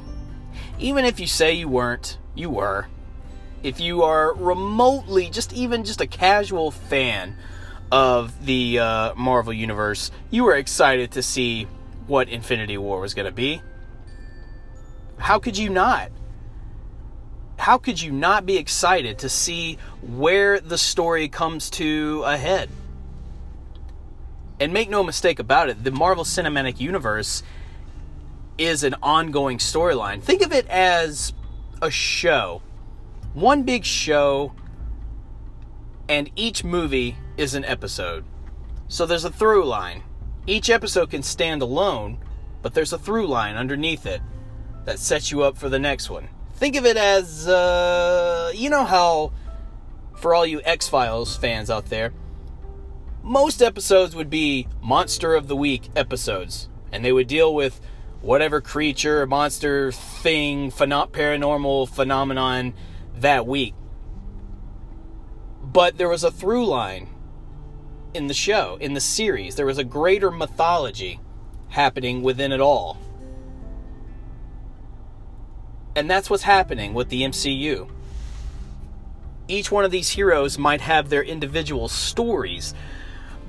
Even 0.78 1.06
if 1.06 1.20
you 1.20 1.26
say 1.26 1.54
you 1.54 1.68
weren't, 1.68 2.20
you 2.36 2.52
were. 2.52 2.86
If 3.64 3.80
you 3.80 4.04
are 4.04 4.34
remotely, 4.34 5.30
just 5.30 5.54
even 5.54 5.84
just 5.84 6.02
a 6.02 6.08
casual 6.08 6.72
fan 6.72 7.36
of 7.92 8.46
the 8.46 8.80
uh, 8.80 9.14
Marvel 9.16 9.54
Universe, 9.54 10.10
you 10.32 10.46
were 10.46 10.56
excited 10.56 11.12
to 11.12 11.22
see 11.22 11.68
what 12.08 12.28
Infinity 12.30 12.78
War 12.78 13.00
was 13.00 13.14
going 13.14 13.28
to 13.28 13.32
be. 13.32 13.62
How 15.18 15.38
could 15.38 15.58
you 15.58 15.70
not? 15.70 16.12
How 17.58 17.78
could 17.78 18.02
you 18.02 18.12
not 18.12 18.48
be 18.48 18.58
excited 18.58 19.20
to 19.20 19.30
see 19.30 19.78
where 20.02 20.60
the 20.60 20.80
story 20.80 21.28
comes 21.28 21.70
to 21.72 22.24
a 22.26 22.38
head? 22.38 22.70
And 24.60 24.74
make 24.74 24.90
no 24.90 25.04
mistake 25.04 25.38
about 25.38 25.70
it, 25.70 25.84
the 25.84 25.92
Marvel 25.92 26.24
Cinematic 26.24 26.80
Universe 26.80 27.44
is 28.58 28.84
an 28.84 28.96
ongoing 29.04 29.60
storyline. 29.60 30.22
Think 30.24 30.42
of 30.42 30.52
it 30.52 30.68
as 30.68 31.34
a 31.82 31.92
show. 31.92 32.64
One 33.34 33.64
big 33.64 33.86
show, 33.86 34.54
and 36.10 36.30
each 36.36 36.66
movie 36.66 37.16
is 37.38 37.56
an 37.56 37.64
episode. 37.64 38.26
So 38.90 39.06
there's 39.06 39.24
a 39.24 39.32
through 39.32 39.64
line. 39.64 40.04
Each 40.46 40.70
episode 40.70 41.12
can 41.12 41.24
stand 41.24 41.62
alone, 41.62 42.18
but 42.62 42.74
there's 42.74 42.92
a 42.92 42.98
through 42.98 43.28
line 43.28 43.56
underneath 43.56 44.06
it 44.06 44.22
that 44.84 45.00
sets 45.00 45.32
you 45.32 45.44
up 45.44 45.58
for 45.58 45.70
the 45.70 45.80
next 45.80 46.10
one. 46.10 46.28
Think 46.56 46.76
of 46.76 46.86
it 46.86 46.98
as, 46.98 47.48
uh, 47.48 48.52
you 48.54 48.70
know 48.70 48.84
how 48.84 49.32
for 50.18 50.36
all 50.36 50.46
you 50.46 50.62
X 50.66 50.90
Files 50.90 51.38
fans 51.38 51.70
out 51.70 51.86
there, 51.86 52.12
most 53.24 53.62
episodes 53.62 54.14
would 54.14 54.30
be 54.30 54.68
Monster 54.82 55.36
of 55.36 55.48
the 55.48 55.56
Week 55.56 55.90
episodes, 55.96 56.68
and 56.92 57.06
they 57.06 57.14
would 57.14 57.28
deal 57.28 57.56
with 57.56 57.80
whatever 58.22 58.60
creature, 58.60 59.26
monster, 59.26 59.92
thing, 59.92 60.70
paranormal 60.70 61.88
phenomenon 61.88 62.74
that 63.22 63.48
week. 63.48 63.74
But 65.64 65.98
there 65.98 66.10
was 66.10 66.24
a 66.24 66.32
through 66.32 66.66
line 66.66 67.08
in 68.14 68.28
the 68.28 68.34
show, 68.34 68.78
in 68.82 68.94
the 68.94 69.02
series. 69.02 69.56
There 69.56 69.66
was 69.66 69.78
a 69.78 69.84
greater 69.84 70.32
mythology 70.32 71.20
happening 71.70 72.22
within 72.22 72.52
it 72.52 72.60
all. 72.60 72.98
And 75.96 76.10
that's 76.10 76.30
what's 76.30 76.44
happening 76.44 76.94
with 76.94 77.10
the 77.10 77.22
MCU. 77.22 77.90
Each 79.48 79.72
one 79.72 79.84
of 79.84 79.92
these 79.92 80.10
heroes 80.10 80.58
might 80.58 80.82
have 80.82 81.10
their 81.10 81.24
individual 81.24 81.90
stories, 81.90 82.74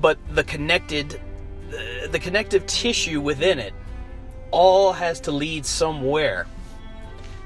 but 0.00 0.18
the 0.28 0.42
connected 0.42 1.20
the 2.10 2.18
connective 2.18 2.66
tissue 2.66 3.18
within 3.20 3.58
it 3.58 3.72
all 4.50 4.92
has 4.92 5.20
to 5.20 5.32
lead 5.32 5.64
somewhere. 5.64 6.46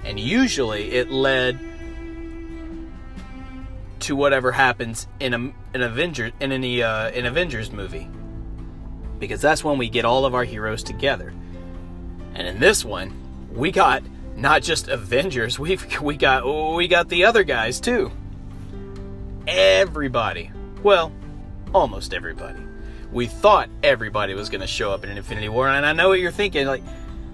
And 0.04 0.18
usually 0.18 0.92
it 0.92 1.10
led 1.10 1.58
to 4.00 4.16
whatever 4.16 4.52
happens 4.52 5.06
in 5.20 5.34
a, 5.34 5.38
an 5.74 5.82
Avenger 5.82 6.30
in 6.40 6.52
any 6.52 6.82
uh, 6.82 7.08
an 7.10 7.26
Avengers 7.26 7.70
movie. 7.72 8.08
Because 9.18 9.40
that's 9.40 9.64
when 9.64 9.78
we 9.78 9.88
get 9.88 10.04
all 10.04 10.24
of 10.26 10.34
our 10.34 10.44
heroes 10.44 10.82
together. 10.82 11.32
And 12.34 12.46
in 12.46 12.60
this 12.60 12.84
one, 12.84 13.12
we 13.52 13.70
got 13.70 14.02
not 14.36 14.62
just 14.62 14.88
Avengers, 14.88 15.58
we've 15.58 16.00
we 16.00 16.16
got 16.16 16.44
we 16.74 16.88
got 16.88 17.08
the 17.08 17.24
other 17.24 17.44
guys 17.44 17.80
too. 17.80 18.10
Everybody. 19.46 20.50
Well, 20.82 21.12
almost 21.74 22.12
everybody. 22.12 22.60
We 23.12 23.26
thought 23.26 23.70
everybody 23.82 24.34
was 24.34 24.50
going 24.50 24.60
to 24.60 24.66
show 24.66 24.90
up 24.90 25.04
in 25.04 25.16
Infinity 25.16 25.48
War, 25.48 25.68
and 25.68 25.86
I 25.86 25.92
know 25.92 26.08
what 26.08 26.20
you're 26.20 26.32
thinking. 26.32 26.66
Like, 26.66 26.82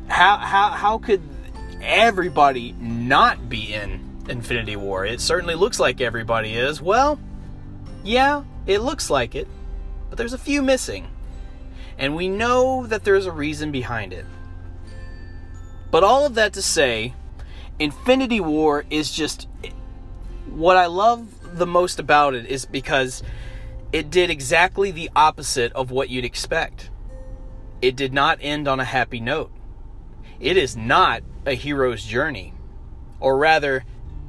how 0.09 0.37
how 0.37 0.71
how 0.71 0.99
could 0.99 1.23
everybody 1.81 2.73
not 2.79 3.49
be 3.49 3.75
in 3.75 4.01
Infinity 4.29 4.77
War? 4.77 5.05
It 5.05 5.21
certainly 5.21 5.55
looks 5.55 5.81
like 5.81 6.01
everybody 6.01 6.55
is. 6.55 6.81
Well, 6.81 7.19
yeah, 8.05 8.45
it 8.67 8.81
looks 8.81 9.11
like 9.11 9.35
it, 9.35 9.49
but 10.09 10.19
there's 10.19 10.33
a 10.33 10.39
few 10.39 10.63
missing, 10.63 11.09
and 11.99 12.17
we 12.17 12.29
know 12.29 12.87
that 12.87 13.05
there's 13.05 13.27
a 13.27 13.33
reason 13.33 13.73
behind 13.73 14.13
it. 14.13 14.27
But 15.91 16.05
all 16.05 16.25
of 16.25 16.35
that 16.37 16.55
to 16.55 16.63
say, 16.63 17.15
Infinity 17.79 18.41
War 18.41 18.85
is 18.91 19.13
just 19.13 19.49
what 20.47 20.77
I 20.77 20.87
love 20.87 21.59
the 21.59 21.67
most 21.67 21.99
about 21.99 22.35
it 22.35 22.47
is 22.47 22.65
because 22.65 23.23
it 23.93 24.11
did 24.11 24.31
exactly 24.31 24.91
the 24.91 25.11
opposite 25.15 25.73
of 25.73 25.91
what 25.91 26.09
you'd 26.09 26.25
expect. 26.25 26.91
It 27.83 27.97
did 27.97 28.13
not 28.13 28.39
end 28.41 28.69
on 28.69 28.81
a 28.81 28.85
happy 28.85 29.21
note. 29.21 29.51
It 30.41 30.57
is 30.57 30.77
not 30.77 31.23
a 31.45 31.55
hero's 31.55 32.05
journey. 32.05 32.55
Or 33.21 33.37
rather, 33.37 33.85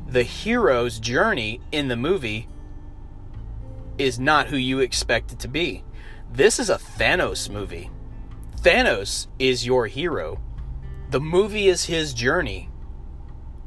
the 0.08 0.24
hero's 0.24 1.00
journey 1.00 1.62
in 1.72 1.88
the 1.88 1.96
movie 1.96 2.48
is 3.98 4.20
not 4.20 4.48
who 4.48 4.58
you 4.58 4.80
expect 4.80 5.32
it 5.32 5.40
to 5.40 5.48
be. 5.48 5.84
This 6.32 6.60
is 6.60 6.70
a 6.70 6.78
Thanos 6.78 7.50
movie. 7.50 7.90
Thanos 8.62 9.28
is 9.40 9.66
your 9.66 9.88
hero. 9.88 10.42
The 11.10 11.20
movie 11.20 11.68
is 11.68 11.86
his 11.86 12.14
journey. 12.14 12.70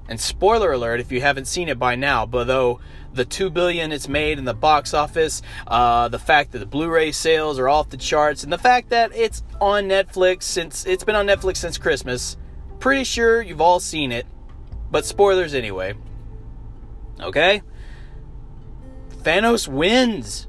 And 0.09 0.21
spoiler 0.21 0.73
alert 0.73 1.01
if 1.01 1.11
you 1.11 1.21
haven't 1.21 1.47
seen 1.47 1.69
it 1.69 1.79
by 1.79 1.97
now, 1.97 2.27
but 2.27 2.45
though 2.45 2.81
the 3.13 3.25
two 3.25 3.51
billion 3.51 3.93
it's 3.93 4.09
made 4.09 4.39
in 4.39 4.45
the 4.45 4.55
box 4.55 4.95
office, 4.95 5.43
uh, 5.67 6.09
the 6.09 6.19
fact 6.19 6.53
that 6.53 6.59
the 6.59 6.67
Blu-ray 6.67 7.13
sales 7.13 7.59
are 7.59 7.69
off 7.69 7.89
the 7.89 7.97
charts, 7.97 8.45
and 8.45 8.53
the 8.53 8.59
fact 8.59 8.91
that 8.91 9.15
it's 9.15 9.43
on 9.61 9.85
Netflix 9.85 10.45
since 10.45 10.87
it's 10.87 11.03
been 11.03 11.17
on 11.17 11.27
Netflix 11.27 11.57
since 11.57 11.79
Christmas. 11.79 12.37
Pretty 12.79 13.05
sure 13.05 13.43
you've 13.43 13.61
all 13.61 13.81
seen 13.81 14.13
it, 14.13 14.27
but 14.91 15.05
spoilers 15.05 15.55
anyway. 15.55 15.95
Okay? 17.21 17.63
Thanos 19.23 19.69
wins. 19.69 20.47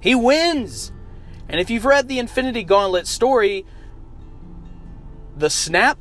He 0.00 0.14
wins. 0.14 0.92
And 1.48 1.60
if 1.60 1.70
you've 1.70 1.84
read 1.84 2.08
the 2.08 2.18
Infinity 2.18 2.64
Gauntlet 2.64 3.06
story, 3.06 3.64
the 5.36 5.50
snap, 5.50 5.98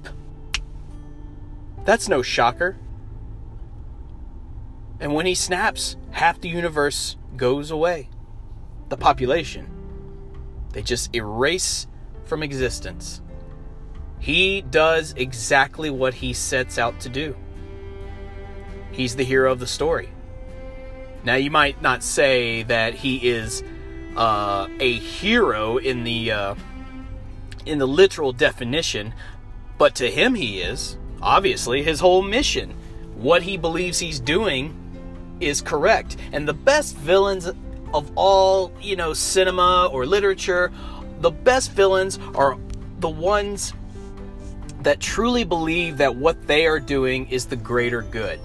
that's 1.83 2.09
no 2.09 2.21
shocker. 2.21 2.77
And 4.99 5.13
when 5.13 5.25
he 5.25 5.35
snaps, 5.35 5.97
half 6.11 6.39
the 6.39 6.49
universe 6.49 7.17
goes 7.35 7.69
away. 7.69 8.09
The 8.89 8.97
population. 8.97 9.69
They 10.71 10.81
just 10.81 11.15
erase 11.15 11.87
from 12.23 12.43
existence. 12.43 13.21
He 14.19 14.61
does 14.61 15.13
exactly 15.17 15.89
what 15.89 16.15
he 16.15 16.33
sets 16.33 16.77
out 16.77 16.99
to 17.01 17.09
do. 17.09 17.35
He's 18.95 19.15
the 19.15 19.23
hero 19.23 19.51
of 19.51 19.59
the 19.59 19.67
story. 19.67 20.09
Now, 21.23 21.35
you 21.35 21.51
might 21.51 21.81
not 21.81 22.03
say 22.03 22.63
that 22.63 22.93
he 22.93 23.27
is 23.27 23.63
uh, 24.15 24.67
a 24.79 24.93
hero 24.93 25.77
in 25.77 26.03
the 26.03 26.31
uh, 26.31 26.55
in 27.65 27.79
the 27.79 27.87
literal 27.87 28.31
definition, 28.31 29.13
but 29.77 29.95
to 29.95 30.09
him 30.09 30.35
he 30.35 30.61
is. 30.61 30.97
Obviously, 31.21 31.81
his 31.81 31.99
whole 31.99 32.21
mission, 32.21 32.75
what 33.15 33.41
he 33.41 33.57
believes 33.57 33.99
he's 33.99 34.19
doing, 34.19 34.73
is 35.39 35.61
correct. 35.61 36.15
And 36.31 36.47
the 36.47 36.53
best 36.53 36.95
villains 36.95 37.47
of 37.93 38.11
all, 38.15 38.71
you 38.79 38.95
know, 38.95 39.13
cinema 39.13 39.89
or 39.91 40.05
literature, 40.05 40.71
the 41.19 41.31
best 41.31 41.71
villains 41.71 42.19
are 42.35 42.57
the 42.99 43.09
ones 43.09 43.73
that 44.81 44.99
truly 44.99 45.43
believe 45.43 45.97
that 45.97 46.15
what 46.15 46.45
they 46.47 46.67
are 46.67 46.79
doing 46.79 47.27
is 47.29 47.47
the 47.47 47.55
greater 47.55 48.03
good. 48.03 48.39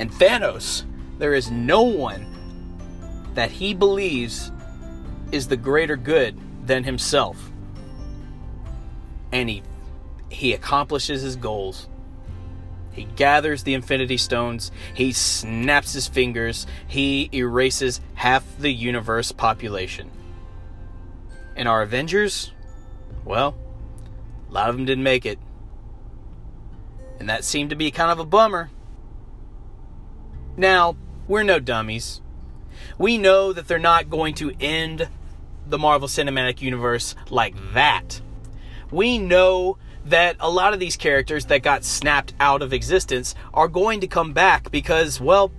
And 0.00 0.10
Thanos, 0.10 0.84
there 1.18 1.34
is 1.34 1.50
no 1.50 1.82
one 1.82 2.26
that 3.34 3.50
he 3.50 3.74
believes 3.74 4.50
is 5.30 5.46
the 5.46 5.58
greater 5.58 5.94
good 5.94 6.38
than 6.66 6.84
himself. 6.84 7.52
And 9.30 9.50
he 9.50 9.62
he 10.30 10.54
accomplishes 10.54 11.20
his 11.20 11.36
goals. 11.36 11.86
He 12.92 13.04
gathers 13.04 13.62
the 13.62 13.74
Infinity 13.74 14.16
Stones, 14.16 14.72
he 14.94 15.12
snaps 15.12 15.92
his 15.92 16.08
fingers, 16.08 16.66
he 16.88 17.28
erases 17.32 18.00
half 18.14 18.44
the 18.58 18.72
universe 18.72 19.32
population. 19.32 20.10
And 21.56 21.68
our 21.68 21.82
Avengers, 21.82 22.52
well, 23.26 23.54
a 24.48 24.52
lot 24.52 24.70
of 24.70 24.76
them 24.76 24.86
didn't 24.86 25.04
make 25.04 25.26
it. 25.26 25.38
And 27.18 27.28
that 27.28 27.44
seemed 27.44 27.68
to 27.68 27.76
be 27.76 27.90
kind 27.90 28.10
of 28.10 28.18
a 28.18 28.24
bummer. 28.24 28.70
Now, 30.60 30.94
we're 31.26 31.42
no 31.42 31.58
dummies. 31.58 32.20
We 32.98 33.16
know 33.16 33.54
that 33.54 33.66
they're 33.66 33.78
not 33.78 34.10
going 34.10 34.34
to 34.34 34.52
end 34.60 35.08
the 35.66 35.78
Marvel 35.78 36.06
Cinematic 36.06 36.60
Universe 36.60 37.14
like 37.30 37.54
that. 37.72 38.20
We 38.90 39.16
know 39.16 39.78
that 40.04 40.36
a 40.38 40.50
lot 40.50 40.74
of 40.74 40.78
these 40.78 40.98
characters 40.98 41.46
that 41.46 41.62
got 41.62 41.82
snapped 41.82 42.34
out 42.38 42.60
of 42.60 42.74
existence 42.74 43.34
are 43.54 43.68
going 43.68 44.00
to 44.00 44.06
come 44.06 44.34
back 44.34 44.70
because, 44.70 45.18
well, 45.18 45.50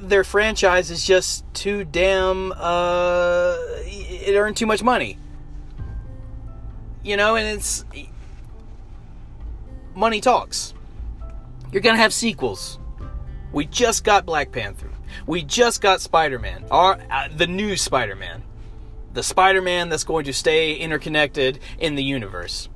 their 0.00 0.24
franchise 0.24 0.90
is 0.90 1.04
just 1.04 1.44
too 1.54 1.84
damn, 1.84 2.50
uh, 2.56 3.54
it 3.84 4.34
earned 4.34 4.56
too 4.56 4.66
much 4.66 4.82
money. 4.82 5.18
You 7.04 7.16
know, 7.16 7.36
and 7.36 7.46
it's. 7.46 7.84
Money 9.94 10.20
talks. 10.20 10.74
You're 11.70 11.82
gonna 11.82 11.98
have 11.98 12.12
sequels. 12.12 12.80
We 13.52 13.66
just 13.66 14.02
got 14.04 14.24
Black 14.24 14.50
Panther. 14.50 14.90
We 15.26 15.42
just 15.42 15.82
got 15.82 16.00
Spider 16.00 16.38
Man, 16.38 16.64
uh, 16.70 17.28
the 17.36 17.46
new 17.46 17.76
Spider 17.76 18.16
Man, 18.16 18.42
the 19.12 19.22
Spider 19.22 19.60
Man 19.60 19.90
that's 19.90 20.04
going 20.04 20.24
to 20.24 20.32
stay 20.32 20.74
interconnected 20.74 21.58
in 21.78 21.94
the 21.94 22.02
universe. 22.02 22.70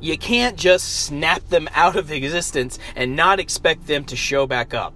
You 0.00 0.18
can't 0.18 0.56
just 0.56 1.04
snap 1.04 1.48
them 1.48 1.68
out 1.74 1.96
of 1.96 2.10
existence 2.10 2.78
and 2.96 3.14
not 3.14 3.38
expect 3.38 3.86
them 3.86 4.04
to 4.06 4.16
show 4.16 4.46
back 4.46 4.74
up. 4.74 4.94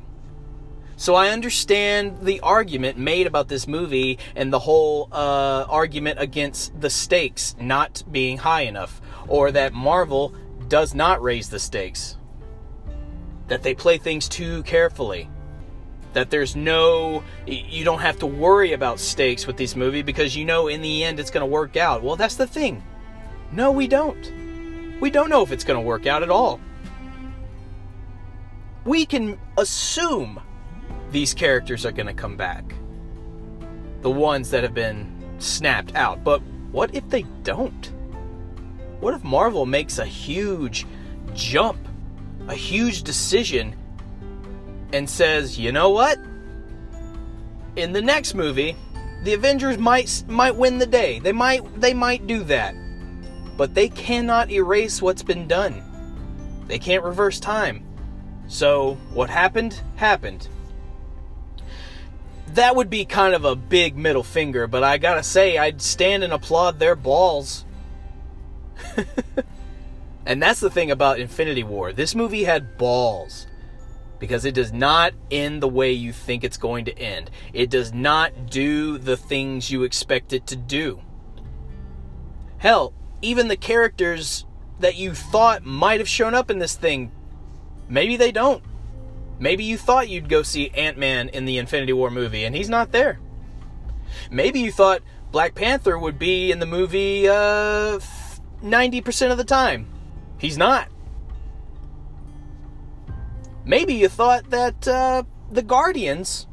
So 0.96 1.14
I 1.14 1.30
understand 1.30 2.18
the 2.20 2.40
argument 2.40 2.98
made 2.98 3.26
about 3.26 3.48
this 3.48 3.66
movie 3.66 4.18
and 4.36 4.52
the 4.52 4.58
whole 4.58 5.08
uh, 5.10 5.64
argument 5.68 6.20
against 6.20 6.78
the 6.78 6.90
stakes 6.90 7.56
not 7.58 8.02
being 8.10 8.36
high 8.36 8.62
enough, 8.62 9.00
or 9.26 9.50
that 9.52 9.72
Marvel 9.72 10.34
does 10.68 10.94
not 10.94 11.22
raise 11.22 11.48
the 11.48 11.58
stakes, 11.58 12.18
that 13.50 13.62
they 13.64 13.74
play 13.74 13.98
things 13.98 14.28
too 14.28 14.62
carefully, 14.62 15.28
that 16.12 16.30
there's 16.30 16.54
no, 16.54 17.22
you 17.46 17.84
don't 17.84 17.98
have 17.98 18.18
to 18.20 18.26
worry 18.26 18.72
about 18.72 19.00
stakes 19.00 19.46
with 19.46 19.56
this 19.56 19.74
movie 19.74 20.02
because 20.02 20.36
you 20.36 20.44
know 20.44 20.68
in 20.68 20.80
the 20.80 21.02
end 21.04 21.18
it's 21.18 21.30
going 21.30 21.42
to 21.42 21.46
work 21.46 21.76
out. 21.76 22.02
Well, 22.02 22.14
that's 22.14 22.36
the 22.36 22.46
thing. 22.46 22.82
No, 23.50 23.72
we 23.72 23.88
don't. 23.88 24.32
We 25.00 25.10
don't 25.10 25.28
know 25.28 25.42
if 25.42 25.50
it's 25.50 25.64
going 25.64 25.78
to 25.78 25.84
work 25.84 26.06
out 26.06 26.22
at 26.22 26.30
all. 26.30 26.60
we 28.84 29.04
can 29.04 29.38
assume 29.58 30.40
these 31.10 31.34
characters 31.34 31.84
are 31.84 31.92
going 31.92 32.06
to 32.06 32.14
come 32.14 32.36
back. 32.36 32.74
The 34.02 34.10
ones 34.10 34.50
that 34.50 34.62
have 34.62 34.74
been 34.74 35.12
snapped 35.38 35.94
out. 35.94 36.24
But 36.24 36.40
what 36.72 36.94
if 36.94 37.08
they 37.08 37.22
don't? 37.42 37.92
What 39.00 39.14
if 39.14 39.24
Marvel 39.24 39.66
makes 39.66 39.98
a 39.98 40.06
huge 40.06 40.86
jump, 41.34 41.78
a 42.50 42.54
huge 42.54 43.04
decision, 43.04 43.76
and 44.92 45.08
says, 45.08 45.56
you 45.56 45.70
know 45.70 45.90
what? 45.90 46.18
In 47.76 47.92
the 47.92 48.02
next 48.02 48.34
movie, 48.34 48.76
the 49.22 49.34
Avengers 49.34 49.78
might 49.78 50.24
might 50.26 50.56
win 50.56 50.78
the 50.78 50.86
day. 50.86 51.20
They 51.20 51.32
might 51.32 51.80
they 51.80 51.94
might 51.94 52.26
do 52.26 52.42
that. 52.44 52.74
But 53.56 53.74
they 53.74 53.88
cannot 53.88 54.50
erase 54.50 55.00
what's 55.00 55.22
been 55.22 55.46
done. 55.46 55.82
They 56.66 56.80
can't 56.80 57.04
reverse 57.04 57.38
time. 57.38 57.84
So, 58.48 58.94
what 59.12 59.30
happened 59.30 59.80
happened. 59.94 60.48
That 62.54 62.74
would 62.74 62.90
be 62.90 63.04
kind 63.04 63.34
of 63.34 63.44
a 63.44 63.54
big 63.54 63.96
middle 63.96 64.24
finger, 64.24 64.66
but 64.66 64.82
I 64.82 64.98
got 64.98 65.14
to 65.14 65.22
say 65.22 65.56
I'd 65.56 65.80
stand 65.80 66.24
and 66.24 66.32
applaud 66.32 66.80
their 66.80 66.96
balls. 66.96 67.64
and 70.26 70.42
that's 70.42 70.60
the 70.60 70.70
thing 70.70 70.90
about 70.90 71.20
Infinity 71.20 71.64
War. 71.64 71.92
This 71.92 72.14
movie 72.14 72.44
had 72.44 72.76
balls 72.76 73.46
because 74.18 74.44
it 74.44 74.54
does 74.54 74.72
not 74.72 75.14
end 75.30 75.62
the 75.62 75.68
way 75.68 75.92
you 75.92 76.12
think 76.12 76.44
it's 76.44 76.58
going 76.58 76.84
to 76.84 76.98
end. 76.98 77.30
It 77.52 77.70
does 77.70 77.92
not 77.92 78.50
do 78.50 78.98
the 78.98 79.16
things 79.16 79.70
you 79.70 79.82
expect 79.82 80.32
it 80.32 80.46
to 80.48 80.56
do. 80.56 81.00
Hell, 82.58 82.92
even 83.22 83.48
the 83.48 83.56
characters 83.56 84.44
that 84.78 84.96
you 84.96 85.14
thought 85.14 85.64
might 85.64 86.00
have 86.00 86.08
shown 86.08 86.34
up 86.34 86.50
in 86.50 86.58
this 86.58 86.76
thing, 86.76 87.10
maybe 87.88 88.16
they 88.16 88.30
don't. 88.30 88.62
Maybe 89.38 89.64
you 89.64 89.78
thought 89.78 90.10
you'd 90.10 90.28
go 90.28 90.42
see 90.42 90.68
Ant 90.70 90.98
Man 90.98 91.30
in 91.30 91.46
the 91.46 91.56
Infinity 91.56 91.94
War 91.94 92.10
movie, 92.10 92.44
and 92.44 92.54
he's 92.54 92.68
not 92.68 92.92
there. 92.92 93.18
Maybe 94.30 94.60
you 94.60 94.70
thought 94.70 95.00
Black 95.32 95.54
Panther 95.54 95.98
would 95.98 96.18
be 96.18 96.52
in 96.52 96.58
the 96.58 96.66
movie 96.66 97.26
uh, 97.26 97.98
90% 98.62 99.30
of 99.30 99.38
the 99.38 99.44
time. 99.44 99.86
He's 100.40 100.56
not. 100.56 100.88
Maybe 103.64 103.94
you 103.94 104.08
thought 104.08 104.50
that 104.50 104.88
uh, 104.88 105.22
the 105.50 105.62
Guardians 105.62 106.46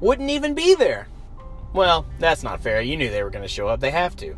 wouldn't 0.00 0.28
even 0.28 0.54
be 0.54 0.74
there. 0.74 1.06
Well, 1.72 2.04
that's 2.18 2.42
not 2.42 2.60
fair. 2.62 2.80
You 2.80 2.96
knew 2.96 3.10
they 3.10 3.22
were 3.22 3.30
going 3.30 3.42
to 3.44 3.48
show 3.48 3.68
up. 3.68 3.80
They 3.80 3.92
have 3.92 4.16
to. 4.16 4.36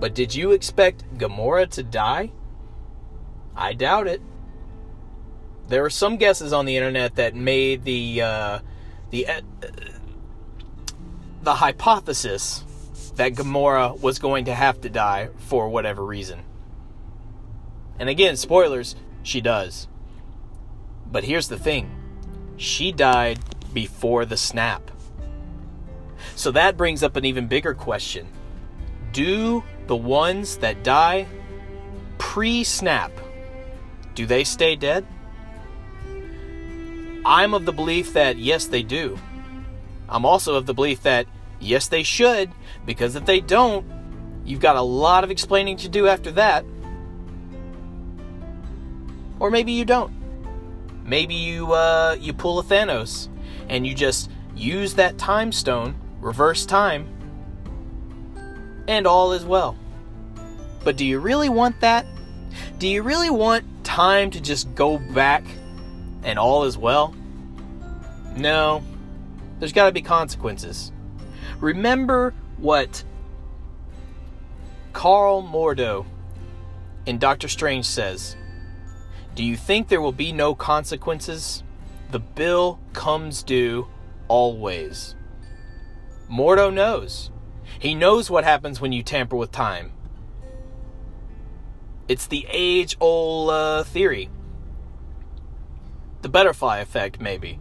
But 0.00 0.14
did 0.14 0.34
you 0.34 0.52
expect 0.52 1.04
Gamora 1.18 1.68
to 1.72 1.82
die? 1.82 2.32
I 3.54 3.74
doubt 3.74 4.06
it. 4.06 4.22
There 5.68 5.82
were 5.82 5.90
some 5.90 6.16
guesses 6.16 6.52
on 6.52 6.64
the 6.64 6.76
internet 6.76 7.16
that 7.16 7.34
made 7.34 7.84
the 7.84 8.22
uh, 8.22 8.58
the 9.10 9.28
uh, 9.28 9.40
the 11.42 11.54
hypothesis 11.54 12.64
that 13.16 13.34
Gamora 13.34 14.00
was 14.00 14.18
going 14.18 14.46
to 14.46 14.54
have 14.54 14.80
to 14.82 14.88
die 14.90 15.28
for 15.38 15.68
whatever 15.68 16.04
reason. 16.04 16.42
And 17.98 18.08
again, 18.08 18.36
spoilers, 18.36 18.96
she 19.22 19.40
does. 19.40 19.88
But 21.10 21.24
here's 21.24 21.48
the 21.48 21.58
thing 21.58 21.90
she 22.56 22.92
died 22.92 23.38
before 23.72 24.24
the 24.24 24.36
snap. 24.36 24.90
So 26.34 26.50
that 26.52 26.76
brings 26.76 27.02
up 27.02 27.16
an 27.16 27.24
even 27.24 27.46
bigger 27.46 27.74
question 27.74 28.28
Do 29.12 29.64
the 29.86 29.96
ones 29.96 30.58
that 30.58 30.82
die 30.82 31.26
pre 32.18 32.62
snap, 32.64 33.12
do 34.14 34.26
they 34.26 34.44
stay 34.44 34.76
dead? 34.76 35.06
I'm 37.24 37.54
of 37.54 37.66
the 37.66 37.72
belief 37.72 38.12
that 38.14 38.38
yes, 38.38 38.66
they 38.66 38.82
do. 38.82 39.18
I'm 40.08 40.24
also 40.24 40.54
of 40.54 40.66
the 40.66 40.74
belief 40.74 41.02
that 41.02 41.26
yes, 41.60 41.88
they 41.88 42.02
should, 42.02 42.50
because 42.84 43.16
if 43.16 43.24
they 43.26 43.40
don't, 43.40 43.86
you've 44.44 44.60
got 44.60 44.76
a 44.76 44.82
lot 44.82 45.24
of 45.24 45.30
explaining 45.30 45.76
to 45.78 45.88
do 45.88 46.08
after 46.08 46.32
that. 46.32 46.64
Or 49.38 49.50
maybe 49.50 49.72
you 49.72 49.84
don't. 49.84 50.12
Maybe 51.04 51.34
you 51.34 51.72
uh, 51.72 52.16
you 52.20 52.32
pull 52.32 52.58
a 52.58 52.62
Thanos 52.62 53.28
and 53.68 53.86
you 53.86 53.94
just 53.94 54.30
use 54.54 54.94
that 54.94 55.18
time 55.18 55.52
stone, 55.52 55.94
reverse 56.20 56.66
time, 56.66 57.06
and 58.86 59.06
all 59.06 59.32
is 59.32 59.44
well. 59.44 59.76
But 60.84 60.96
do 60.96 61.06
you 61.06 61.18
really 61.18 61.48
want 61.48 61.80
that? 61.80 62.06
Do 62.78 62.88
you 62.88 63.02
really 63.02 63.30
want 63.30 63.64
time 63.84 64.30
to 64.30 64.40
just 64.40 64.74
go 64.74 64.98
back 64.98 65.44
and 66.22 66.38
all 66.38 66.64
is 66.64 66.76
well? 66.76 67.14
No. 68.36 68.82
There's 69.58 69.72
got 69.72 69.86
to 69.86 69.92
be 69.92 70.02
consequences. 70.02 70.92
Remember 71.60 72.34
what 72.56 73.04
Karl 74.92 75.42
Mordo 75.42 76.06
in 77.06 77.18
Doctor 77.18 77.48
Strange 77.48 77.86
says 77.86 78.36
do 79.34 79.44
you 79.44 79.56
think 79.56 79.88
there 79.88 80.00
will 80.00 80.12
be 80.12 80.32
no 80.32 80.54
consequences? 80.54 81.62
The 82.10 82.18
bill 82.18 82.80
comes 82.92 83.42
due 83.42 83.86
always. 84.28 85.14
Mordo 86.30 86.72
knows. 86.72 87.30
He 87.78 87.94
knows 87.94 88.30
what 88.30 88.44
happens 88.44 88.80
when 88.80 88.92
you 88.92 89.02
tamper 89.02 89.36
with 89.36 89.52
time. 89.52 89.92
It's 92.08 92.26
the 92.26 92.46
age 92.50 92.96
old 93.00 93.50
uh, 93.50 93.84
theory. 93.84 94.28
The 96.22 96.28
butterfly 96.28 96.78
effect, 96.78 97.20
maybe. 97.20 97.58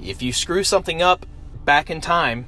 If 0.00 0.22
you 0.22 0.32
screw 0.32 0.64
something 0.64 1.00
up 1.00 1.24
back 1.64 1.88
in 1.88 2.00
time, 2.00 2.46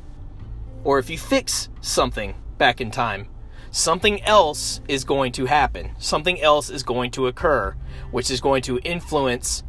or 0.85 0.99
if 0.99 1.11
you 1.11 1.19
fix 1.19 1.69
something 1.81 2.35
back 2.59 2.81
in 2.81 2.91
time, 2.91 3.27
something 3.71 4.23
else 4.23 4.81
is 4.87 5.03
going 5.05 5.33
to 5.33 5.47
happen. 5.47 5.91
Something 5.99 6.41
else 6.41 6.71
is 6.71 6.83
going 6.83 7.11
to 7.13 7.27
occur, 7.27 7.75
which 8.11 8.31
is 8.31 8.41
going 8.41 8.63
to 8.63 8.79
influence 8.81 9.65